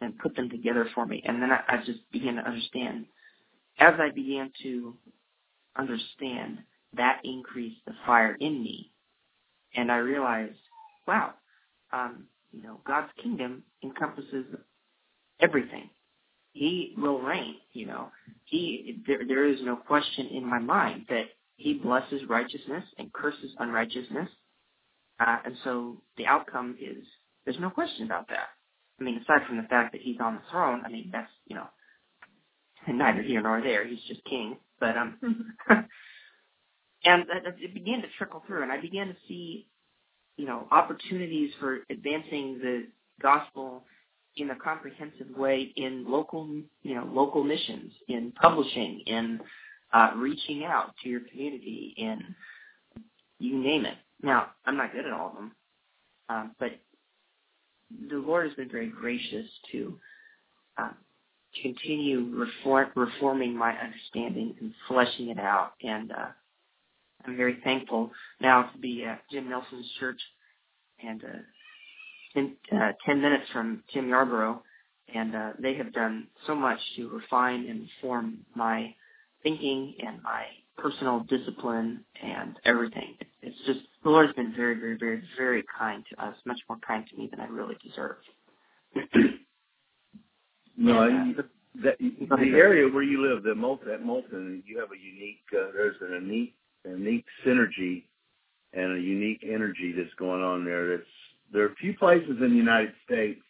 [0.01, 1.21] and put them together for me.
[1.25, 3.05] And then I, I just began to understand.
[3.79, 4.95] As I began to
[5.77, 6.59] understand,
[6.97, 8.91] that increased the fire in me.
[9.75, 10.57] And I realized,
[11.07, 11.33] wow,
[11.93, 14.45] um, you know, God's kingdom encompasses
[15.39, 15.89] everything.
[16.53, 18.11] He will reign, you know.
[18.43, 23.51] He there there is no question in my mind that he blesses righteousness and curses
[23.59, 24.27] unrighteousness.
[25.19, 27.05] Uh, and so the outcome is
[27.45, 28.49] there's no question about that.
[28.99, 31.55] I mean, aside from the fact that he's on the throne, I mean that's you
[31.55, 31.67] know
[32.87, 33.87] neither here nor there.
[33.87, 34.57] He's just king.
[34.79, 35.17] But um,
[37.05, 37.25] and
[37.59, 39.67] it began to trickle through, and I began to see
[40.37, 42.87] you know, opportunities for advancing the
[43.21, 43.83] gospel
[44.37, 46.47] in a comprehensive way in local,
[46.83, 49.39] you know, local missions, in publishing, in
[49.93, 52.35] uh, reaching out to your community, in
[53.39, 53.97] you name it.
[54.23, 55.51] Now, I'm not good at all of them,
[56.29, 56.71] um, but
[58.09, 59.99] the Lord has been very gracious to
[60.77, 60.91] uh,
[61.61, 66.27] continue reform, reforming my understanding and fleshing it out, and uh,
[67.25, 70.19] I'm very thankful now to be at Jim Nelson's church
[71.03, 71.27] and uh,
[72.33, 74.59] ten, uh, 10 minutes from Tim Yarbrough,
[75.13, 78.93] and uh, they have done so much to refine and inform my
[79.43, 80.45] thinking and my
[80.77, 83.15] personal discipline and everything.
[83.41, 86.79] It's just the Lord has been very, very, very, very kind to us, much more
[86.85, 88.17] kind to me than I really deserve.
[90.77, 91.43] no, and, uh,
[91.83, 95.43] that, the area where you live, the Moulton, at Moulton, you have a unique.
[95.53, 96.55] Uh, there's an unique
[96.85, 98.03] a unique synergy
[98.73, 100.97] and a unique energy that's going on there.
[100.97, 101.09] That's
[101.53, 103.41] there are a few places in the United States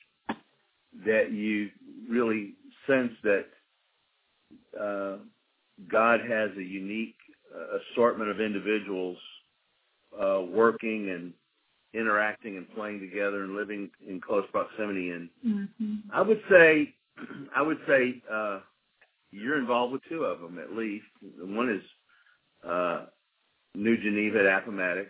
[1.06, 1.70] that you
[2.10, 2.56] really
[2.88, 3.46] sense that
[4.80, 5.18] uh,
[5.90, 7.16] God has a unique
[7.56, 9.18] uh, assortment of individuals
[10.20, 11.34] uh, working and
[11.94, 15.12] interacting and playing together and living in close proximity.
[15.12, 15.96] And mm-hmm.
[16.14, 16.94] I would say,
[17.56, 18.60] I would say uh,
[19.32, 21.06] you're involved with two of them at least.
[21.40, 23.06] One is uh,
[23.76, 25.10] New Geneva at Appomattox,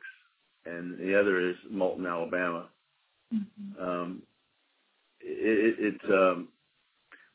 [0.65, 2.67] and the other is Moulton, Alabama.
[3.34, 3.84] Mm-hmm.
[3.84, 4.21] Um,
[5.19, 6.49] it, it's um,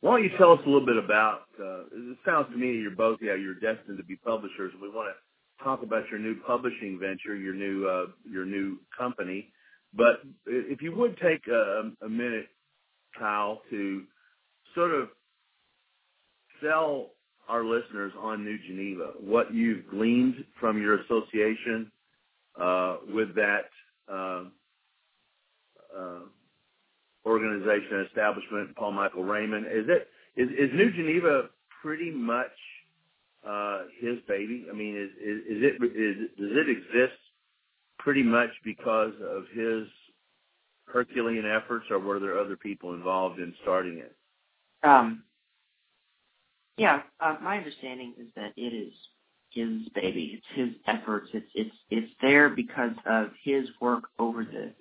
[0.01, 1.43] why don't you tell us a little bit about?
[1.59, 4.73] Uh, it sounds to me you're both yeah you're destined to be publishers.
[4.81, 9.53] We want to talk about your new publishing venture, your new uh, your new company.
[9.95, 12.49] But if you would take a, a minute,
[13.19, 14.03] Kyle, to
[14.75, 15.09] sort of
[16.63, 17.13] sell
[17.49, 21.91] our listeners on New Geneva, what you've gleaned from your association
[22.61, 23.71] uh, with that
[24.13, 24.45] uh,
[25.97, 26.21] uh,
[27.27, 29.67] organization and establishment, Paul Michael Raymond.
[29.67, 31.49] Is it is, is New Geneva
[31.83, 32.53] pretty much
[33.47, 34.67] uh, his baby?
[34.71, 37.19] I mean, is, is, is it is, does it exist
[37.99, 39.87] pretty much because of his
[40.87, 44.15] Herculean efforts, or were there other people involved in starting it?
[44.83, 45.25] Um,
[46.77, 48.93] yeah, uh, my understanding is that it is
[49.51, 50.39] his baby.
[50.39, 51.31] It's his efforts.
[51.33, 54.73] It's it's it's there because of his work over the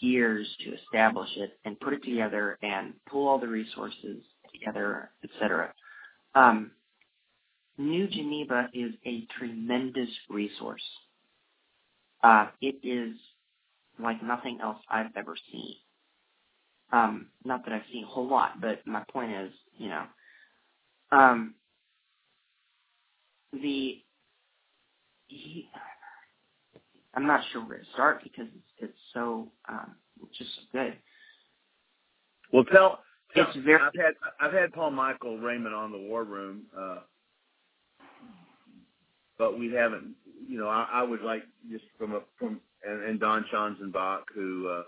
[0.00, 4.22] years to establish it and put it together and pull all the resources
[4.52, 5.72] together, etc.
[6.34, 6.72] Um,
[7.78, 10.82] New Geneva is a tremendous resource.
[12.22, 13.16] Uh, it is
[14.02, 15.74] like nothing else I've ever seen.
[16.92, 20.04] Um, not that I've seen a whole lot, but my point is, you know,
[21.12, 21.54] um,
[23.52, 24.02] the
[25.28, 25.68] he,
[27.16, 29.92] I'm not sure where to start because it's, it's so um,
[30.22, 30.94] it's just so good.
[32.52, 33.00] Well, tell,
[33.34, 36.98] tell It's very- I've had I've had Paul Michael Raymond on the War Room, uh,
[39.38, 40.14] but we haven't.
[40.48, 44.68] You know, I, I would like just from a from and, and Don Schanzenbach who
[44.68, 44.82] uh,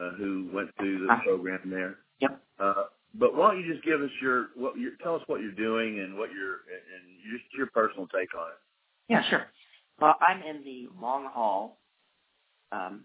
[0.00, 1.22] uh, who went through the Uh-huh.
[1.24, 1.98] program there.
[2.20, 2.40] Yep.
[2.58, 2.84] Uh,
[3.14, 6.00] but why don't you just give us your what your tell us what you're doing
[6.00, 8.58] and what your and just your personal take on it.
[9.08, 9.46] Yeah, sure.
[10.00, 11.78] Well, I'm in the long haul
[12.72, 13.04] um,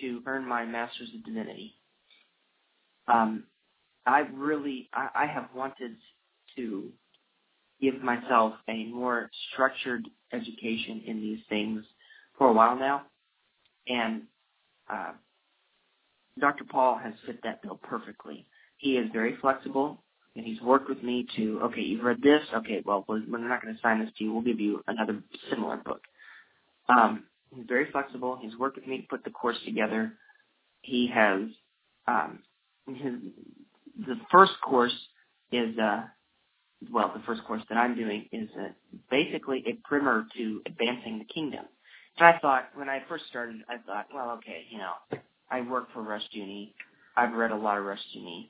[0.00, 1.74] to earn my Master's of Divinity.
[3.08, 3.44] Um,
[4.06, 5.96] I really, I, I have wanted
[6.56, 6.90] to
[7.80, 11.84] give myself a more structured education in these things
[12.38, 13.02] for a while now,
[13.88, 14.24] and
[14.92, 15.12] uh,
[16.40, 16.64] Dr.
[16.64, 18.46] Paul has fit that bill perfectly.
[18.78, 20.02] He is very flexible,
[20.36, 23.74] and he's worked with me to, okay, you've read this, okay, well, we're not going
[23.74, 24.32] to assign this to you.
[24.32, 26.02] We'll give you another similar book.
[26.88, 27.24] Um,
[27.54, 28.38] he's very flexible.
[28.40, 30.14] He's worked with me to put the course together.
[30.82, 31.42] He has
[32.08, 32.40] um,
[32.88, 33.14] his
[34.06, 34.94] the first course
[35.52, 36.04] is uh,
[36.92, 38.68] well, the first course that I'm doing is uh,
[39.10, 41.64] basically a primer to advancing the kingdom.
[42.18, 44.92] And I thought when I first started, I thought, well, okay, you know,
[45.50, 46.72] I work for Rushdoony.
[47.16, 48.48] I've read a lot of Rushdoony.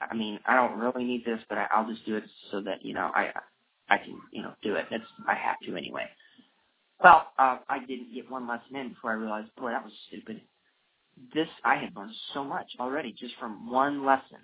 [0.00, 2.84] I mean, I don't really need this, but I, I'll just do it so that
[2.84, 3.30] you know I
[3.88, 4.86] I can you know do it.
[4.90, 6.06] It's I have to anyway.
[7.04, 10.40] Well, uh, I didn't get one lesson in before I realized, boy, that was stupid.
[11.34, 14.38] This I had learned so much already just from one lesson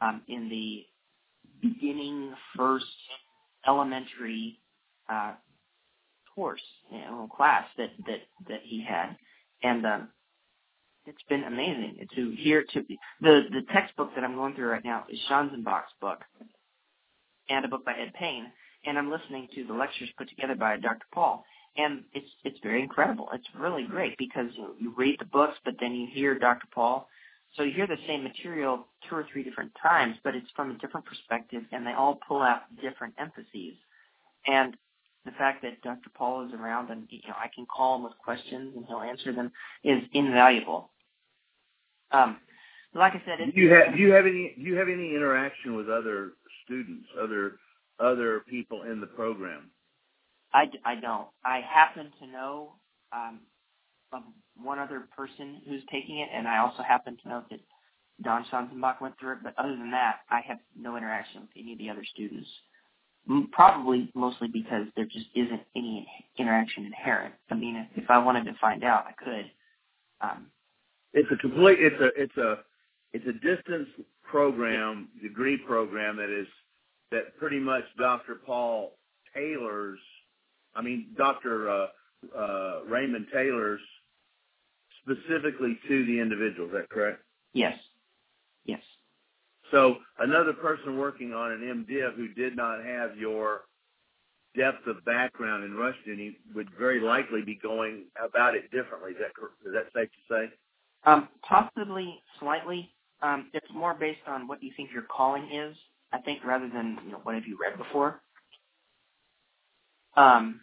[0.00, 0.84] um, in the
[1.62, 2.84] beginning first
[3.66, 4.58] elementary
[5.08, 5.34] uh,
[6.34, 9.16] course, you know, class that that that he had,
[9.62, 10.08] and um,
[11.06, 12.82] it's been amazing to hear to
[13.20, 16.22] the the textbook that I'm going through right now is Schanzenbach's book,
[17.48, 18.46] and a book by Ed Payne,
[18.84, 21.06] and I'm listening to the lectures put together by Dr.
[21.12, 21.44] Paul,
[21.76, 23.28] and it's it's very incredible.
[23.32, 26.66] It's really great because you, read the books, but then you hear Dr.
[26.74, 27.08] Paul.
[27.56, 30.78] So you hear the same material two or three different times, but it's from a
[30.78, 33.74] different perspective, and they all pull out different emphases.
[34.46, 34.76] And
[35.24, 36.10] the fact that Dr.
[36.14, 39.32] Paul is around and you know I can call him with questions and he'll answer
[39.32, 39.50] them
[39.82, 40.90] is invaluable.
[42.12, 42.38] Um,
[42.94, 45.74] like I said, Do you have do you have any do you have any interaction
[45.76, 46.32] with other
[46.64, 47.56] students, other
[47.98, 49.70] other people in the program?
[50.54, 51.28] I, I don't.
[51.44, 52.74] I happen to know
[53.12, 53.40] um,
[54.62, 57.60] one other person who's taking it, and I also happen to know that
[58.22, 59.38] Don Schanzenbach went through it.
[59.44, 62.48] But other than that, I have no interaction with any of the other students.
[63.52, 66.06] Probably mostly because there just isn't any
[66.38, 67.34] interaction inherent.
[67.50, 69.50] I mean, if, if I wanted to find out, I could.
[70.20, 70.46] Um,
[71.14, 71.78] It's a complete.
[71.80, 72.22] It's a.
[72.22, 72.58] It's a.
[73.14, 73.88] It's a distance
[74.24, 76.46] program, degree program that is
[77.12, 78.36] that pretty much Dr.
[78.46, 78.92] Paul
[79.34, 80.00] tailors.
[80.76, 81.70] I mean, Dr.
[81.70, 81.86] Uh,
[82.36, 83.80] uh, Raymond tailors
[85.02, 86.68] specifically to the individual.
[86.68, 87.22] Is that correct?
[87.54, 87.78] yes,
[88.64, 88.80] yes,
[89.70, 93.62] So another person working on an MDiv who did not have your
[94.56, 99.12] depth of background in Rushdoony would very likely be going about it differently.
[99.12, 99.32] Is that
[99.68, 100.52] is that safe to say?
[101.06, 102.90] um, possibly slightly.
[103.22, 105.76] Um, it's more based on what you think your calling is,
[106.12, 108.22] I think, rather than you know what have you read before.
[110.16, 110.60] Um,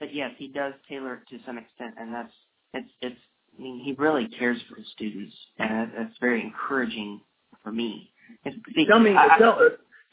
[0.00, 2.32] but yes, he does tailor it to some extent, and that's
[2.74, 3.20] it's it's.
[3.56, 7.20] I mean, he really cares for his students, and that's very encouraging
[7.62, 8.10] for me.
[8.44, 8.56] It's,
[8.88, 9.68] Tell me, I, tell, uh,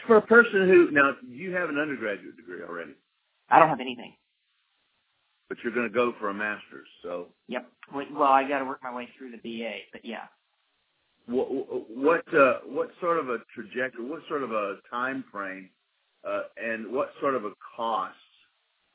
[0.05, 2.91] for a person who now you have an undergraduate degree already,
[3.49, 4.13] I don't have anything.
[5.49, 6.87] but you're going to go for a master's.
[7.01, 7.67] So Yep.
[8.13, 10.25] Well, I got to work my way through the BA, but yeah.
[11.25, 11.47] what
[11.89, 15.69] what uh, what sort of a trajectory, what sort of a time frame,
[16.57, 18.15] and what sort of a cost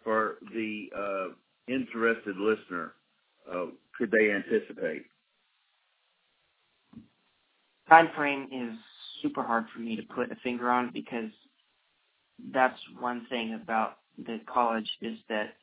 [0.04, 1.28] for the uh,
[1.68, 2.92] interested listener
[3.52, 3.66] uh,
[3.98, 5.02] could they anticipate?
[7.88, 8.76] time frame is
[9.22, 11.30] super hard for me to put a finger on because
[12.52, 15.54] that's one thing about the college is that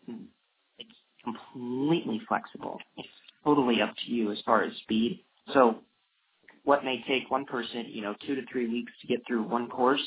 [0.78, 0.89] it's
[1.24, 2.80] completely flexible.
[2.97, 3.07] It's
[3.43, 5.24] totally up to you as far as speed.
[5.53, 5.78] So
[6.64, 9.70] what may take one person, you know, two to three weeks to get through one
[9.70, 10.01] course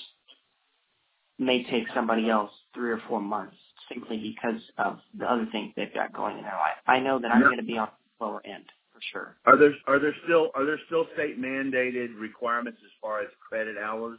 [1.38, 3.56] may take somebody else three or four months
[3.92, 6.76] simply because of the other things they've got going in their life.
[6.86, 9.36] I know that I'm going to be on the lower end for sure.
[9.44, 13.76] Are there are there still are there still state mandated requirements as far as credit
[13.76, 14.18] hours?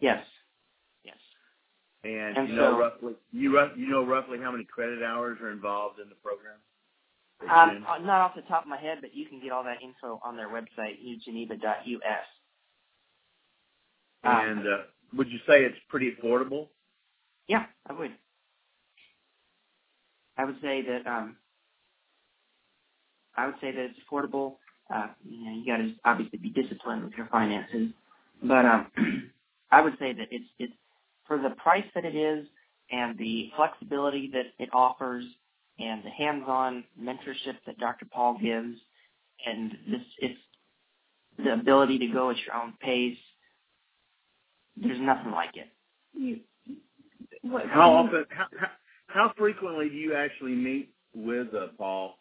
[0.00, 0.24] Yes.
[1.04, 1.16] Yes.
[2.02, 5.38] And, And you know so- roughly you rough, you know roughly how many credit hours
[5.42, 6.56] are involved in the program?
[7.42, 9.82] Um, uh, not off the top of my head, but you can get all that
[9.82, 12.24] info on their website, ugeneva.us.
[14.24, 14.78] Um, and uh,
[15.16, 16.68] would you say it's pretty affordable?
[17.48, 18.12] Yeah, I would.
[20.36, 21.36] I would say that um,
[23.36, 24.56] I would say that it's affordable.
[24.94, 27.90] Uh, you know, you got to obviously be disciplined with your finances,
[28.42, 28.86] but um,
[29.70, 30.72] I would say that it's it's
[31.26, 32.46] for the price that it is
[32.90, 35.24] and the flexibility that it offers
[35.78, 38.06] and the hands-on mentorship that Dr.
[38.12, 38.78] Paul gives,
[39.46, 40.38] and this it's
[41.38, 43.18] the ability to go at your own pace.
[44.76, 45.68] There's nothing like it.
[46.14, 46.40] You,
[47.42, 48.68] what, How often how, how
[49.08, 52.18] how frequently do you actually meet with uh, Paul?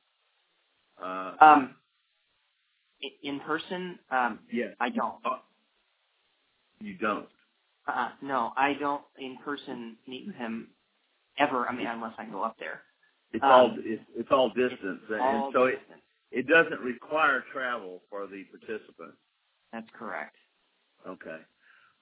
[1.03, 1.75] Uh, Um,
[3.23, 4.75] in person, um, yes.
[4.79, 5.15] I don't.
[5.25, 5.39] Uh,
[6.81, 7.27] you don't.
[7.87, 10.69] Uh, no, I don't in person meet with him
[11.39, 11.67] ever.
[11.67, 12.81] I mean, unless I go up there.
[13.33, 16.01] It's Um, all it's, it's all distance, and All so it, distance.
[16.31, 19.17] it doesn't require travel for the participants.
[19.73, 20.35] That's correct.
[21.07, 21.39] Okay.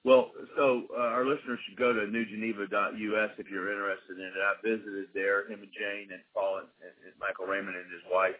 [0.04, 4.42] Well, so uh, our listeners should go to newgeneva.us if you're interested in it.
[4.42, 6.68] I visited there, him and Jane and Paul and,
[7.06, 8.34] and Michael Raymond and his wife,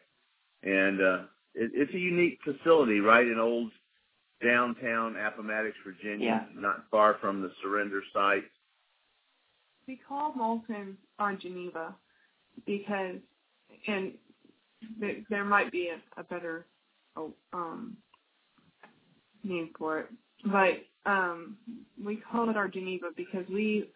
[0.65, 1.23] and uh,
[1.55, 3.71] it, it's a unique facility, right in old
[4.45, 8.43] downtown Appomattox, Virginia, not far from the surrender site.
[9.87, 11.95] we call Moulton on Geneva
[12.67, 13.17] because,
[13.87, 14.13] and
[14.99, 16.67] there, there might be a, a better
[17.17, 17.97] oh, um,
[19.45, 20.07] name for it,
[20.45, 21.57] but um,
[22.03, 23.91] we call it our Geneva because we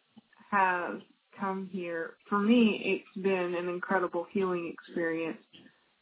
[0.51, 1.01] have
[1.39, 2.15] come here.
[2.29, 5.39] For me, it's been an incredible healing experience,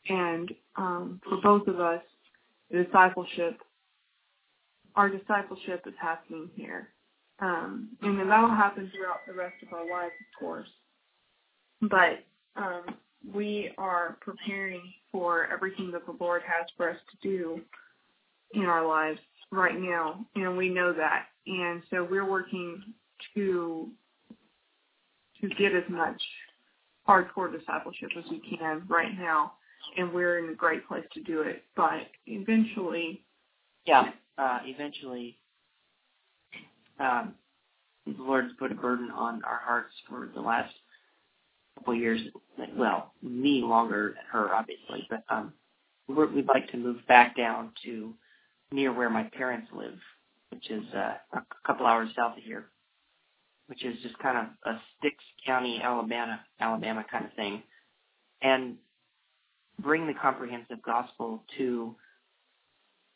[0.09, 2.03] and um, for both of us,
[2.71, 3.59] discipleship,
[4.97, 6.89] our discipleship is happening here.
[7.41, 10.69] Um, and then that'll happen throughout the rest of our lives, of course.
[11.83, 12.25] But
[12.57, 12.85] um,
[13.35, 17.61] we are preparing for everything that the Lord has for us to do
[18.53, 19.19] in our lives
[19.51, 21.27] right now, and we know that.
[21.47, 22.83] And so we're working
[23.35, 23.89] to
[25.41, 26.21] to get as much
[27.09, 29.53] hardcore discipleship as we can right now,
[29.99, 31.65] and we're in a great place to do it.
[31.77, 33.23] But eventually,
[33.87, 34.13] Yeah.
[34.39, 35.39] Uh, eventually,
[36.99, 37.35] um,
[38.07, 40.75] the Lord's put a burden on our hearts for the last
[41.77, 42.21] couple years.
[42.77, 45.53] Well, me longer than her, obviously, but um,
[46.09, 48.15] we'd like to move back down to
[48.75, 49.99] near where my parents live,
[50.51, 52.67] which is uh, a couple hours south of here,
[53.69, 57.63] which is just kind of a Sticks County, Alabama, Alabama kind of thing,
[58.43, 58.77] and
[59.81, 61.95] bring the comprehensive gospel to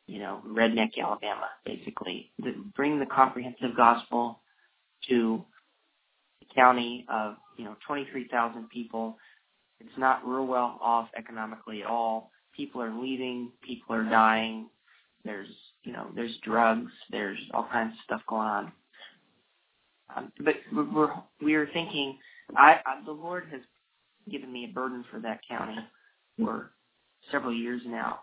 [0.08, 2.32] you know, redneck Alabama, basically.
[2.38, 4.40] The, bring the comprehensive gospel
[5.08, 5.44] to
[6.42, 9.18] a county of, you know, 23,000 people.
[9.80, 12.30] It's not real well off economically at all.
[12.56, 13.52] People are leaving.
[13.62, 14.70] People are dying.
[15.28, 15.48] There's,
[15.84, 16.90] you know, there's drugs.
[17.10, 18.72] There's all kinds of stuff going on.
[20.16, 21.12] Um, but we're,
[21.42, 22.16] we're thinking.
[22.56, 23.60] I, I the Lord has
[24.30, 25.76] given me a burden for that county
[26.38, 26.70] for
[27.30, 28.20] several years now.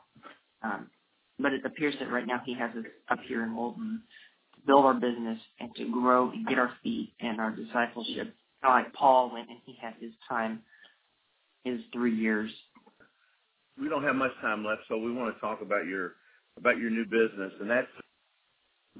[0.63, 0.89] Um,
[1.37, 4.01] but it appears that right now he has us up here in Moulton
[4.55, 8.33] to build our business and to grow and get our feet and our discipleship.
[8.63, 10.63] Kind of like Paul went and he had his time,
[11.65, 12.49] his three years.
[13.79, 16.13] We don't have much time left, so we want to talk about your
[16.57, 17.87] about your new business, and that's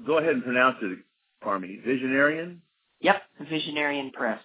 [0.06, 0.98] go ahead and pronounce it
[1.42, 1.80] for me.
[1.86, 2.58] Visionarian.
[3.00, 4.40] Yep, Visionarian Press.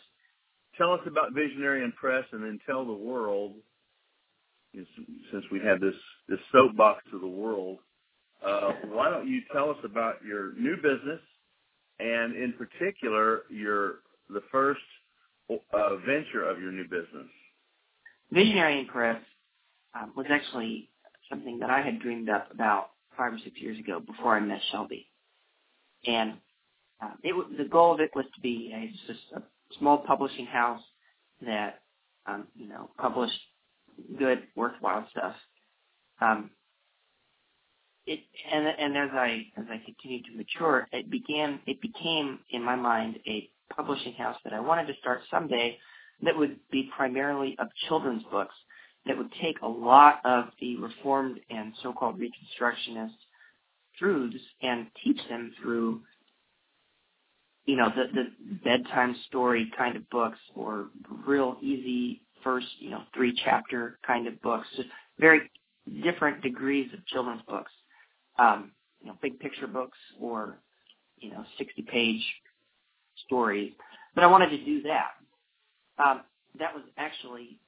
[0.77, 3.53] Tell us about Visionarian Press, and then tell the world,
[4.73, 5.95] since we have this
[6.29, 7.79] this soapbox to the world,
[8.45, 11.19] uh, why don't you tell us about your new business,
[11.99, 13.95] and in particular your
[14.29, 14.81] the first
[15.49, 17.27] uh, venture of your new business.
[18.33, 19.21] Visionarian Press
[19.93, 20.89] um, was actually
[21.29, 24.61] something that I had dreamed up about five or six years ago before I met
[24.71, 25.09] Shelby,
[26.05, 26.33] and
[27.01, 29.41] um, it the goal of it was to be a, just a
[29.79, 30.81] small publishing house
[31.45, 31.81] that
[32.25, 33.39] um, you know published
[34.17, 35.35] good, worthwhile stuff.
[36.21, 36.51] Um,
[38.05, 38.19] it
[38.51, 42.75] and and as I as I continued to mature, it began it became in my
[42.75, 45.77] mind a publishing house that I wanted to start someday
[46.23, 48.53] that would be primarily of children's books
[49.05, 53.15] that would take a lot of the reformed and so-called reconstructionist
[53.97, 56.01] truths and teach them through
[57.65, 60.87] you know the the bedtime story kind of books or
[61.27, 64.89] real easy first you know three chapter kind of books just
[65.19, 65.49] very
[66.03, 67.71] different degrees of children's books,
[68.39, 68.71] um,
[69.01, 70.57] you know, big picture books or
[71.17, 72.21] you know, 60 page
[73.25, 73.71] stories.
[74.15, 75.09] But I wanted to do that.
[76.03, 76.21] Um,
[76.59, 77.59] that was actually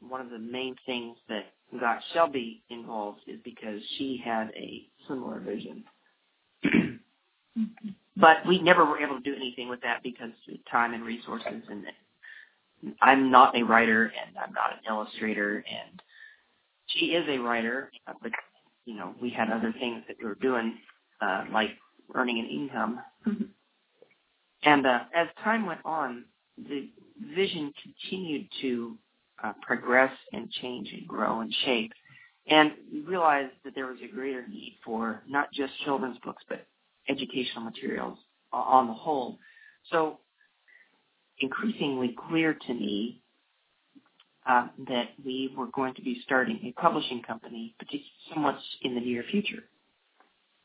[0.00, 1.46] one of the main things that
[1.78, 5.84] got Shelby involved is because she had a similar vision.
[8.16, 11.62] but we never were able to do anything with that because of time and resources
[11.70, 11.84] and
[13.00, 16.02] I'm not a writer and I'm not an illustrator and
[16.86, 17.90] she is a writer,
[18.22, 18.32] but
[18.84, 20.76] you know, we had other things that we were doing,
[21.20, 21.70] uh, like
[22.14, 23.00] earning an income.
[23.26, 23.44] Mm-hmm.
[24.64, 26.24] And uh, as time went on,
[26.58, 26.88] the
[27.34, 28.96] vision continued to
[29.42, 31.92] uh, progress and change and grow and shape.
[32.46, 36.66] And we realized that there was a greater need for not just children's books, but
[37.08, 38.18] educational materials
[38.52, 39.38] on the whole.
[39.90, 40.18] So
[41.38, 43.20] increasingly clear to me
[44.46, 49.00] uh, that we were going to be starting a publishing company, particularly somewhat in the
[49.00, 49.62] near future.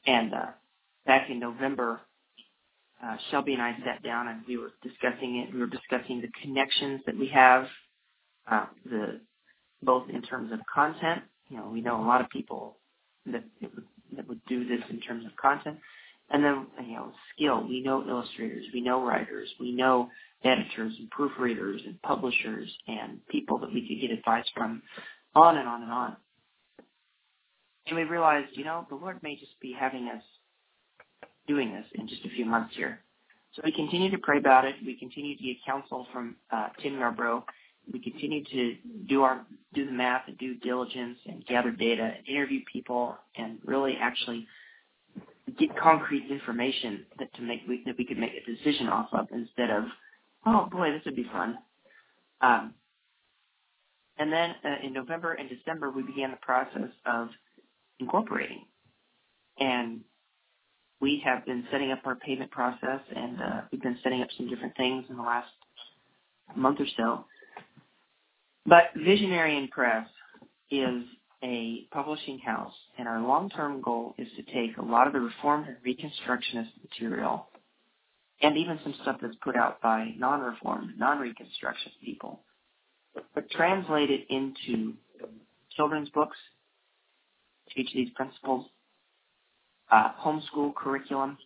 [0.06, 0.46] And uh,
[1.06, 2.02] back in November,
[3.04, 5.54] uh, Shelby and I sat down and we were discussing it.
[5.54, 7.68] We were discussing the connections that we have,
[8.50, 9.22] uh, the
[9.84, 11.22] both in terms of content.
[11.50, 12.78] You know, we know a lot of people
[13.26, 13.84] that would,
[14.16, 15.78] that would do this in terms of content,
[16.30, 17.68] and then you know, skill.
[17.68, 20.10] We know illustrators, we know writers, we know
[20.44, 24.82] editors and proofreaders and publishers and people that we could get advice from,
[25.36, 26.18] on and on and on.
[27.88, 30.22] And we realized, you know, the Lord may just be having us
[31.48, 33.00] doing this in just a few months here.
[33.54, 34.76] So we continue to pray about it.
[34.86, 37.44] We continue to get counsel from uh, Tim Yarbrough.
[37.92, 38.76] We continue to
[39.08, 43.60] do our do the math and due diligence and gather data and interview people and
[43.66, 44.48] really actually
[45.58, 49.28] get concrete information that to make we, that we could make a decision off of
[49.32, 49.84] instead of
[50.46, 51.58] oh boy this would be fun.
[52.42, 52.74] Um,
[54.20, 57.30] and then uh, in November and December we began the process of
[58.00, 58.66] incorporating
[59.60, 60.02] and
[61.00, 64.50] we have been setting up our payment process and uh, we've been setting up some
[64.50, 65.50] different things in the last
[66.56, 67.26] month or so.
[68.68, 70.08] But Visionarian Press
[70.70, 71.04] is
[71.42, 75.68] a publishing house and our long-term goal is to take a lot of the Reformed
[75.68, 77.48] and Reconstructionist material
[78.42, 82.42] and even some stuff that's put out by non-Reformed, non-Reconstructionist people,
[83.34, 84.94] but translate it into
[85.76, 86.38] children's books,
[87.74, 88.66] teach these principles
[89.92, 91.38] uh, homeschool curriculum,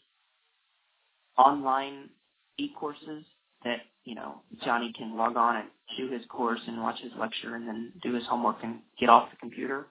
[1.37, 2.09] online
[2.57, 3.23] e-courses
[3.63, 7.55] that, you know, Johnny can log on and do his course and watch his lecture
[7.55, 9.87] and then do his homework and get off the computer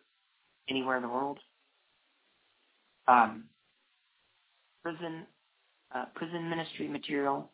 [0.68, 1.38] anywhere in the world.
[3.06, 3.44] Um,
[4.82, 5.26] prison,
[5.94, 7.50] uh, prison ministry material,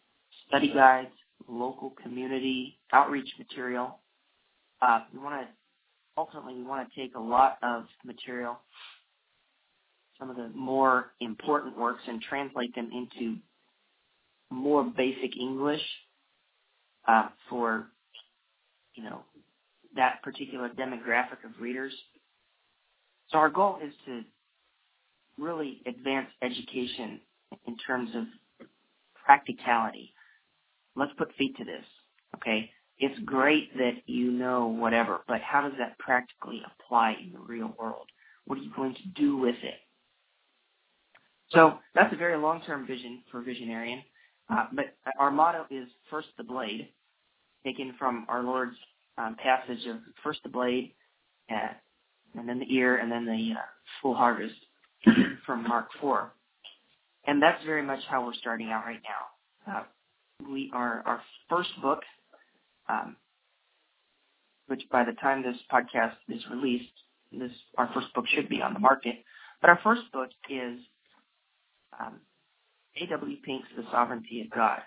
[0.49, 1.11] study guides,
[1.49, 3.99] local community outreach material.
[4.81, 5.49] Uh, we want to
[6.19, 8.59] ultimately we want to take a lot of material
[10.19, 13.37] some of the more important works and translate them into
[14.51, 15.83] more basic English
[17.07, 17.89] uh, for
[18.95, 19.23] you know
[19.97, 21.93] that particular demographic of readers.
[23.31, 24.23] So our goal is to
[25.39, 27.21] really advance education
[27.67, 28.25] in terms of
[29.25, 30.13] practicality.
[30.95, 31.85] Let's put feet to this,
[32.37, 32.71] okay?
[32.99, 37.75] It's great that you know whatever, but how does that practically apply in the real
[37.79, 38.07] world?
[38.47, 39.75] What are you going to do with it?
[41.51, 44.03] So that's a very long-term vision for Visionarian.
[44.49, 44.87] Uh, but
[45.19, 46.89] our motto is first the blade,
[47.65, 48.77] taken from our Lord's
[49.19, 50.93] um, passage of first the blade,
[51.51, 51.73] uh,
[52.39, 53.63] and then the ear, and then the uh,
[54.03, 54.55] full harvest
[55.47, 56.33] from Mark 4.
[57.27, 59.73] And that's very much how we're starting out right now.
[59.73, 59.83] Uh,
[60.49, 62.03] we are our first book,
[62.89, 63.17] um,
[64.69, 66.93] which by the time this podcast is released,
[67.33, 69.17] this our first book should be on the market.
[69.61, 70.79] But our first book is
[71.99, 72.21] um,
[72.97, 73.37] A.W.
[73.45, 74.81] Pink's The Sovereignty of God.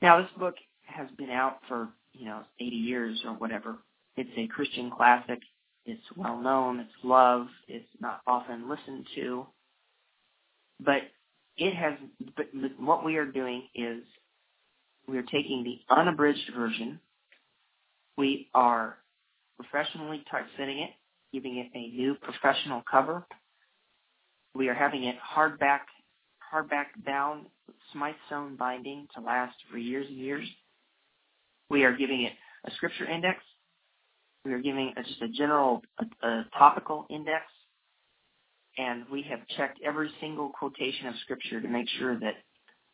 [0.00, 0.54] Now, this book
[0.86, 3.76] has been out for, you know, 80 years or whatever.
[4.16, 5.40] It's a Christian classic.
[5.84, 6.80] It's well known.
[6.80, 7.50] It's loved.
[7.66, 9.46] It's not often listened to.
[10.80, 11.02] But
[11.56, 11.94] it has,
[12.36, 12.46] but
[12.78, 14.02] what we are doing is
[15.08, 17.00] we are taking the unabridged version.
[18.16, 18.98] We are
[19.56, 20.90] professionally typesetting it,
[21.32, 23.26] giving it a new professional cover
[24.54, 25.80] we are having it hardback,
[26.52, 27.46] hardback down,
[27.92, 30.46] Smyth sewn binding to last for years and years.
[31.70, 32.32] We are giving it
[32.66, 33.38] a scripture index.
[34.44, 37.44] We are giving a, just a general, a, a topical index.
[38.76, 42.34] And we have checked every single quotation of scripture to make sure that,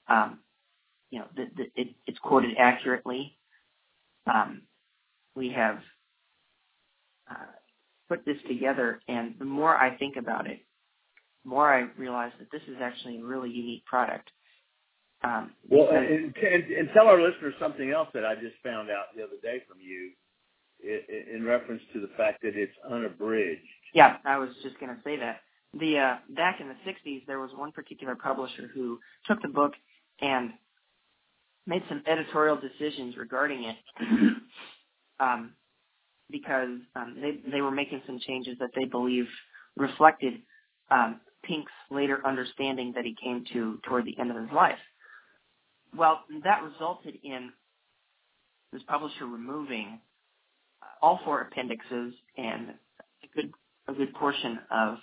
[0.09, 0.39] um,
[1.11, 3.37] you know, it, it's quoted accurately.
[4.33, 4.63] Um,
[5.37, 5.79] we have
[7.31, 7.35] uh,
[8.09, 10.61] put this together, and the more I think about it,
[11.45, 14.30] more I realize that this is actually a really unique product.
[15.22, 19.07] Um, Well, and, and, and tell our listeners something else that I just found out
[19.16, 20.12] the other day from you
[21.32, 23.62] in reference to the fact that it's unabridged.
[23.95, 25.40] Yeah, I was just going to say that.
[25.78, 29.72] The uh, back in the '60s, there was one particular publisher who took the book
[30.20, 30.51] and
[31.66, 33.76] made some editorial decisions regarding it,
[35.20, 35.53] um,
[36.30, 39.26] because um, they they were making some changes that they believe
[39.76, 40.34] reflected
[40.90, 44.78] um, Pink's later understanding that he came to toward the end of his life.
[45.97, 47.53] Well, that resulted in
[48.72, 50.01] this publisher removing
[51.01, 52.70] all four appendixes and
[53.22, 53.53] a good
[53.86, 54.97] a good portion of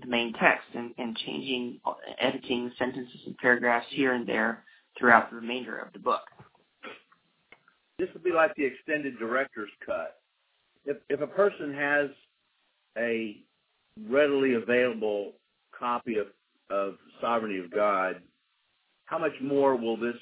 [0.00, 1.80] the main text and, and changing,
[2.18, 4.64] editing sentences and paragraphs here and there
[4.98, 6.20] throughout the remainder of the book.
[7.98, 10.20] This would be like the extended director's cut.
[10.84, 12.10] If, if a person has
[12.96, 13.42] a
[14.08, 15.32] readily available
[15.78, 16.28] copy of,
[16.70, 18.22] of Sovereignty of God,
[19.04, 20.16] how much more will this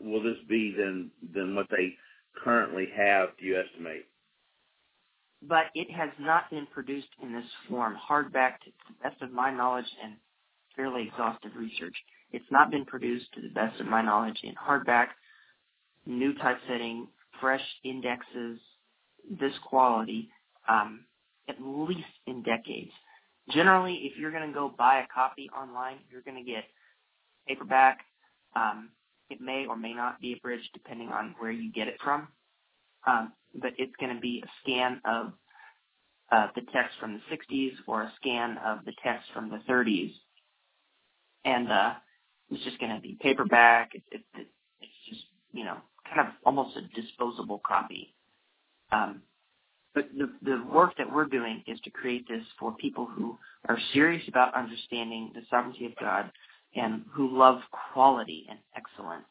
[0.00, 1.94] will this be than than what they
[2.42, 3.30] currently have?
[3.38, 4.06] Do you estimate?
[5.42, 9.54] But it has not been produced in this form, hardback, to the best of my
[9.54, 10.14] knowledge and
[10.74, 11.94] fairly exhaustive research.
[12.32, 15.08] It's not been produced, to the best of my knowledge, in hardback,
[16.06, 17.08] new typesetting,
[17.40, 18.58] fresh indexes,
[19.30, 20.30] this quality,
[20.68, 21.04] um,
[21.48, 22.92] at least in decades.
[23.50, 26.64] Generally, if you're going to go buy a copy online, you're going to get
[27.48, 28.00] paperback.
[28.56, 28.90] Um,
[29.30, 32.28] it may or may not be abridged depending on where you get it from.
[33.06, 35.32] Um, but it's going to be a scan of
[36.32, 40.12] uh, the text from the 60s or a scan of the text from the 30s.
[41.44, 41.94] And uh,
[42.50, 43.92] it's just going to be paperback.
[43.94, 44.48] It, it, it,
[44.80, 45.22] it's just,
[45.52, 45.78] you know,
[46.12, 48.14] kind of almost a disposable copy.
[48.92, 49.22] Um,
[49.94, 53.38] but the, the work that we're doing is to create this for people who
[53.68, 56.30] are serious about understanding the sovereignty of God
[56.74, 57.60] and who love
[57.92, 59.24] quality and excellence.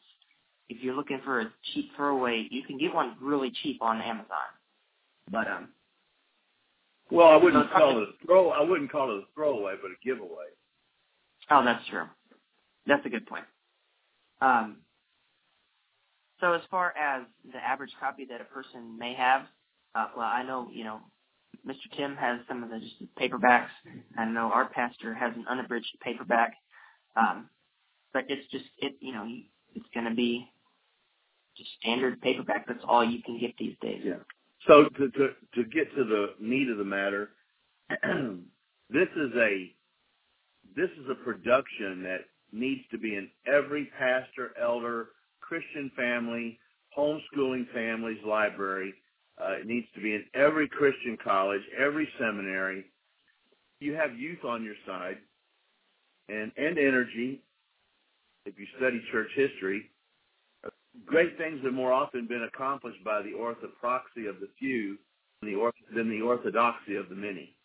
[0.70, 4.48] If you're looking for a cheap throwaway, you can get one really cheap on Amazon.
[5.30, 5.68] But um,
[7.10, 8.50] Well, I wouldn't So- call it a throw.
[8.50, 10.46] I wouldn't call it a throwaway, but a giveaway.
[11.50, 12.04] oh, that's true.
[12.86, 13.44] That's a good point.
[14.40, 14.76] Um,
[16.40, 19.42] so as far as the average copy that a person may have,
[19.94, 21.00] uh, well, I know you know
[21.66, 21.96] Mr.
[21.96, 23.68] Tim has some of the just paperbacks.
[24.18, 26.54] I know our pastor has an unabridged paperback.
[27.16, 27.48] Um,
[28.14, 29.26] but it's just it you know
[29.74, 30.48] it's going to be
[31.56, 32.66] just standard paperback.
[32.66, 34.02] That's all you can get these days.
[34.04, 34.14] Yeah.
[34.66, 37.30] So to to to get to the meat of the matter,
[37.90, 39.74] this is a
[40.76, 42.20] this is a production that
[42.52, 45.08] needs to be in every pastor, elder,
[45.40, 46.58] Christian family,
[46.96, 48.94] homeschooling family's library.
[49.40, 52.84] Uh, it needs to be in every Christian college, every seminary.
[53.80, 55.18] You have youth on your side,
[56.28, 57.42] and and energy.
[58.46, 59.90] If you study church history,
[61.06, 64.98] great things have more often been accomplished by the orthopraxy of the few
[65.40, 67.56] than the, than the orthodoxy of the many.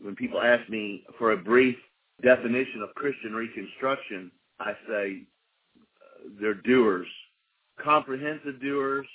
[0.00, 1.76] When people ask me for a brief
[2.22, 5.22] definition of Christian Reconstruction, I say
[5.80, 7.08] uh, they're doers,
[7.82, 9.06] comprehensive doers,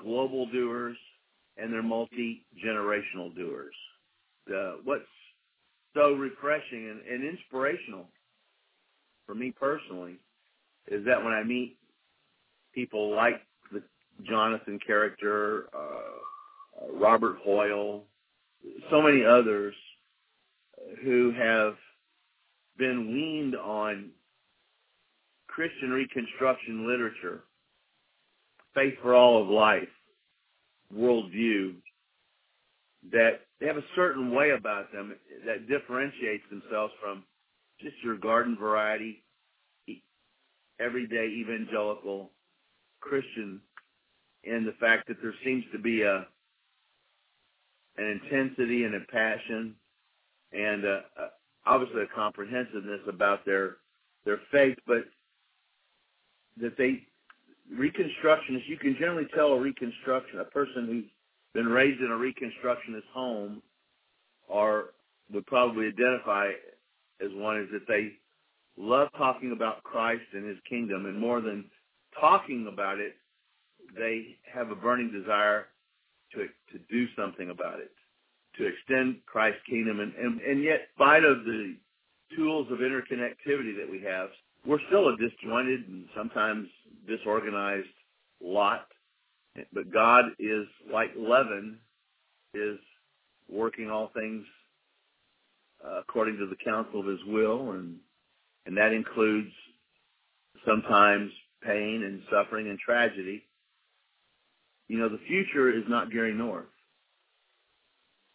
[0.00, 0.96] global doers,
[1.56, 3.74] and they're multi-generational doers.
[4.48, 5.04] Uh, what's
[5.94, 8.06] so refreshing and, and inspirational
[9.26, 10.16] for me personally
[10.88, 11.78] is that when I meet
[12.74, 13.40] people like
[13.72, 13.82] the
[14.24, 18.02] Jonathan character, uh, Robert Hoyle,
[18.90, 19.74] so many others
[21.02, 21.74] who have
[22.76, 24.10] been weaned on
[25.46, 27.44] Christian Reconstruction literature,
[28.74, 29.88] faith for all of life,
[30.94, 31.74] worldview,
[33.12, 35.14] that they have a certain way about them
[35.46, 37.24] that differentiates themselves from
[37.80, 39.22] just your garden variety,
[40.80, 42.30] everyday evangelical
[43.00, 43.60] Christian
[44.44, 46.26] in the fact that there seems to be a
[47.96, 49.74] an intensity and a passion
[50.52, 51.28] and uh, uh,
[51.66, 53.76] obviously a comprehensiveness about their
[54.24, 55.04] their faith, but
[56.60, 57.06] that they
[57.72, 61.04] reconstructionists you can generally tell a reconstruction a person who's
[61.54, 63.62] been raised in a reconstructionist home
[64.48, 64.90] or
[65.32, 66.50] would probably identify
[67.24, 68.12] as one is that they
[68.76, 71.64] love talking about Christ and his kingdom and more than
[72.20, 73.14] talking about it,
[73.96, 75.66] they have a burning desire
[76.32, 77.92] to to do something about it,
[78.58, 81.76] to extend Christ's kingdom, and and, and yet, spite of the
[82.36, 84.30] tools of interconnectivity that we have,
[84.66, 86.68] we're still a disjointed and sometimes
[87.06, 87.86] disorganized
[88.42, 88.86] lot.
[89.72, 91.78] But God is like leaven
[92.54, 92.78] is
[93.48, 94.44] working all things
[95.84, 97.96] uh, according to the counsel of His will, and
[98.66, 99.50] and that includes
[100.66, 101.30] sometimes
[101.62, 103.44] pain and suffering and tragedy.
[104.88, 106.66] You know, the future is not Gary North.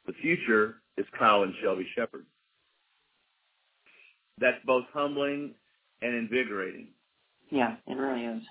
[0.06, 2.26] The future is Kyle and Shelby Shepard.
[4.40, 5.54] That's both humbling
[6.02, 6.90] and invigorating.
[7.50, 8.44] Yeah, it really is.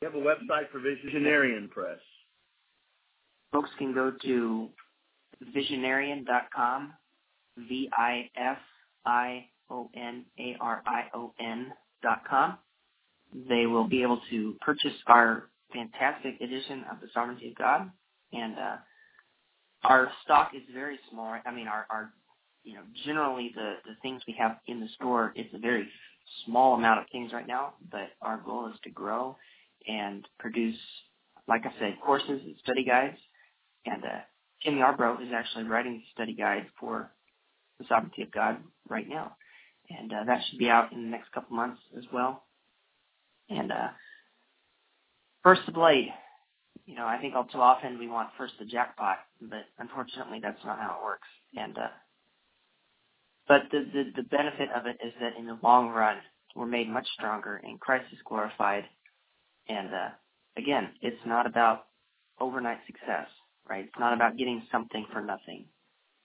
[0.00, 1.98] We have a website for Visionarian Press.
[3.52, 4.68] Folks can go to
[5.54, 6.92] visionarian.com,
[7.56, 8.12] V-I-S-I-O-N-A-R-I-O-N
[12.02, 12.58] dot com.
[13.48, 17.90] They will be able to purchase our fantastic edition of the Sovereignty of God,
[18.32, 18.76] and uh,
[19.84, 21.36] our stock is very small.
[21.44, 22.12] I mean, our, our
[22.62, 25.88] you know, generally the, the things we have in the store, it's a very
[26.46, 29.36] small amount of things right now, but our goal is to grow
[29.86, 30.78] and produce,
[31.48, 33.18] like I said, courses and study guides.
[33.86, 34.20] And uh,
[34.62, 37.10] Tim Yarbrough is actually writing the study guide for
[37.78, 38.58] the Sovereignty of God
[38.88, 39.36] right now.
[39.90, 42.44] And uh, that should be out in the next couple months as well.
[43.50, 43.88] And uh,
[45.42, 46.08] first the blade.
[46.86, 50.62] You know, I think all too often we want first the jackpot, but unfortunately that's
[50.64, 51.28] not how it works.
[51.56, 51.88] And uh,
[53.48, 56.16] but the, the the benefit of it is that in the long run
[56.54, 58.84] we're made much stronger and Christ is glorified.
[59.68, 60.08] And uh,
[60.56, 61.86] again, it's not about
[62.40, 63.26] overnight success,
[63.68, 63.84] right?
[63.84, 65.66] It's not about getting something for nothing.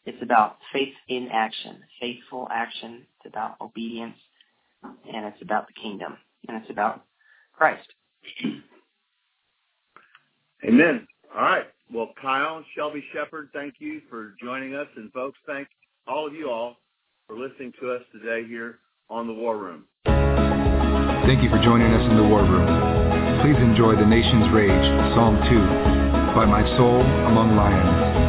[0.06, 3.06] It's about faith in action, faithful action.
[3.18, 4.16] It's about obedience,
[4.84, 6.18] and it's about the kingdom,
[6.48, 7.04] and it's about
[7.54, 7.88] Christ.
[10.66, 11.08] Amen.
[11.36, 11.66] All right.
[11.94, 14.88] Well, Kyle Shelby Shepard, thank you for joining us.
[14.96, 15.68] And folks, thank
[16.08, 16.78] all of you all
[17.30, 19.86] for listening to us today here on The War Room.
[21.28, 22.66] Thank you for joining us in The War Room.
[23.46, 28.29] Please enjoy The Nation's Rage, Psalm 2, by My Soul Among Lions.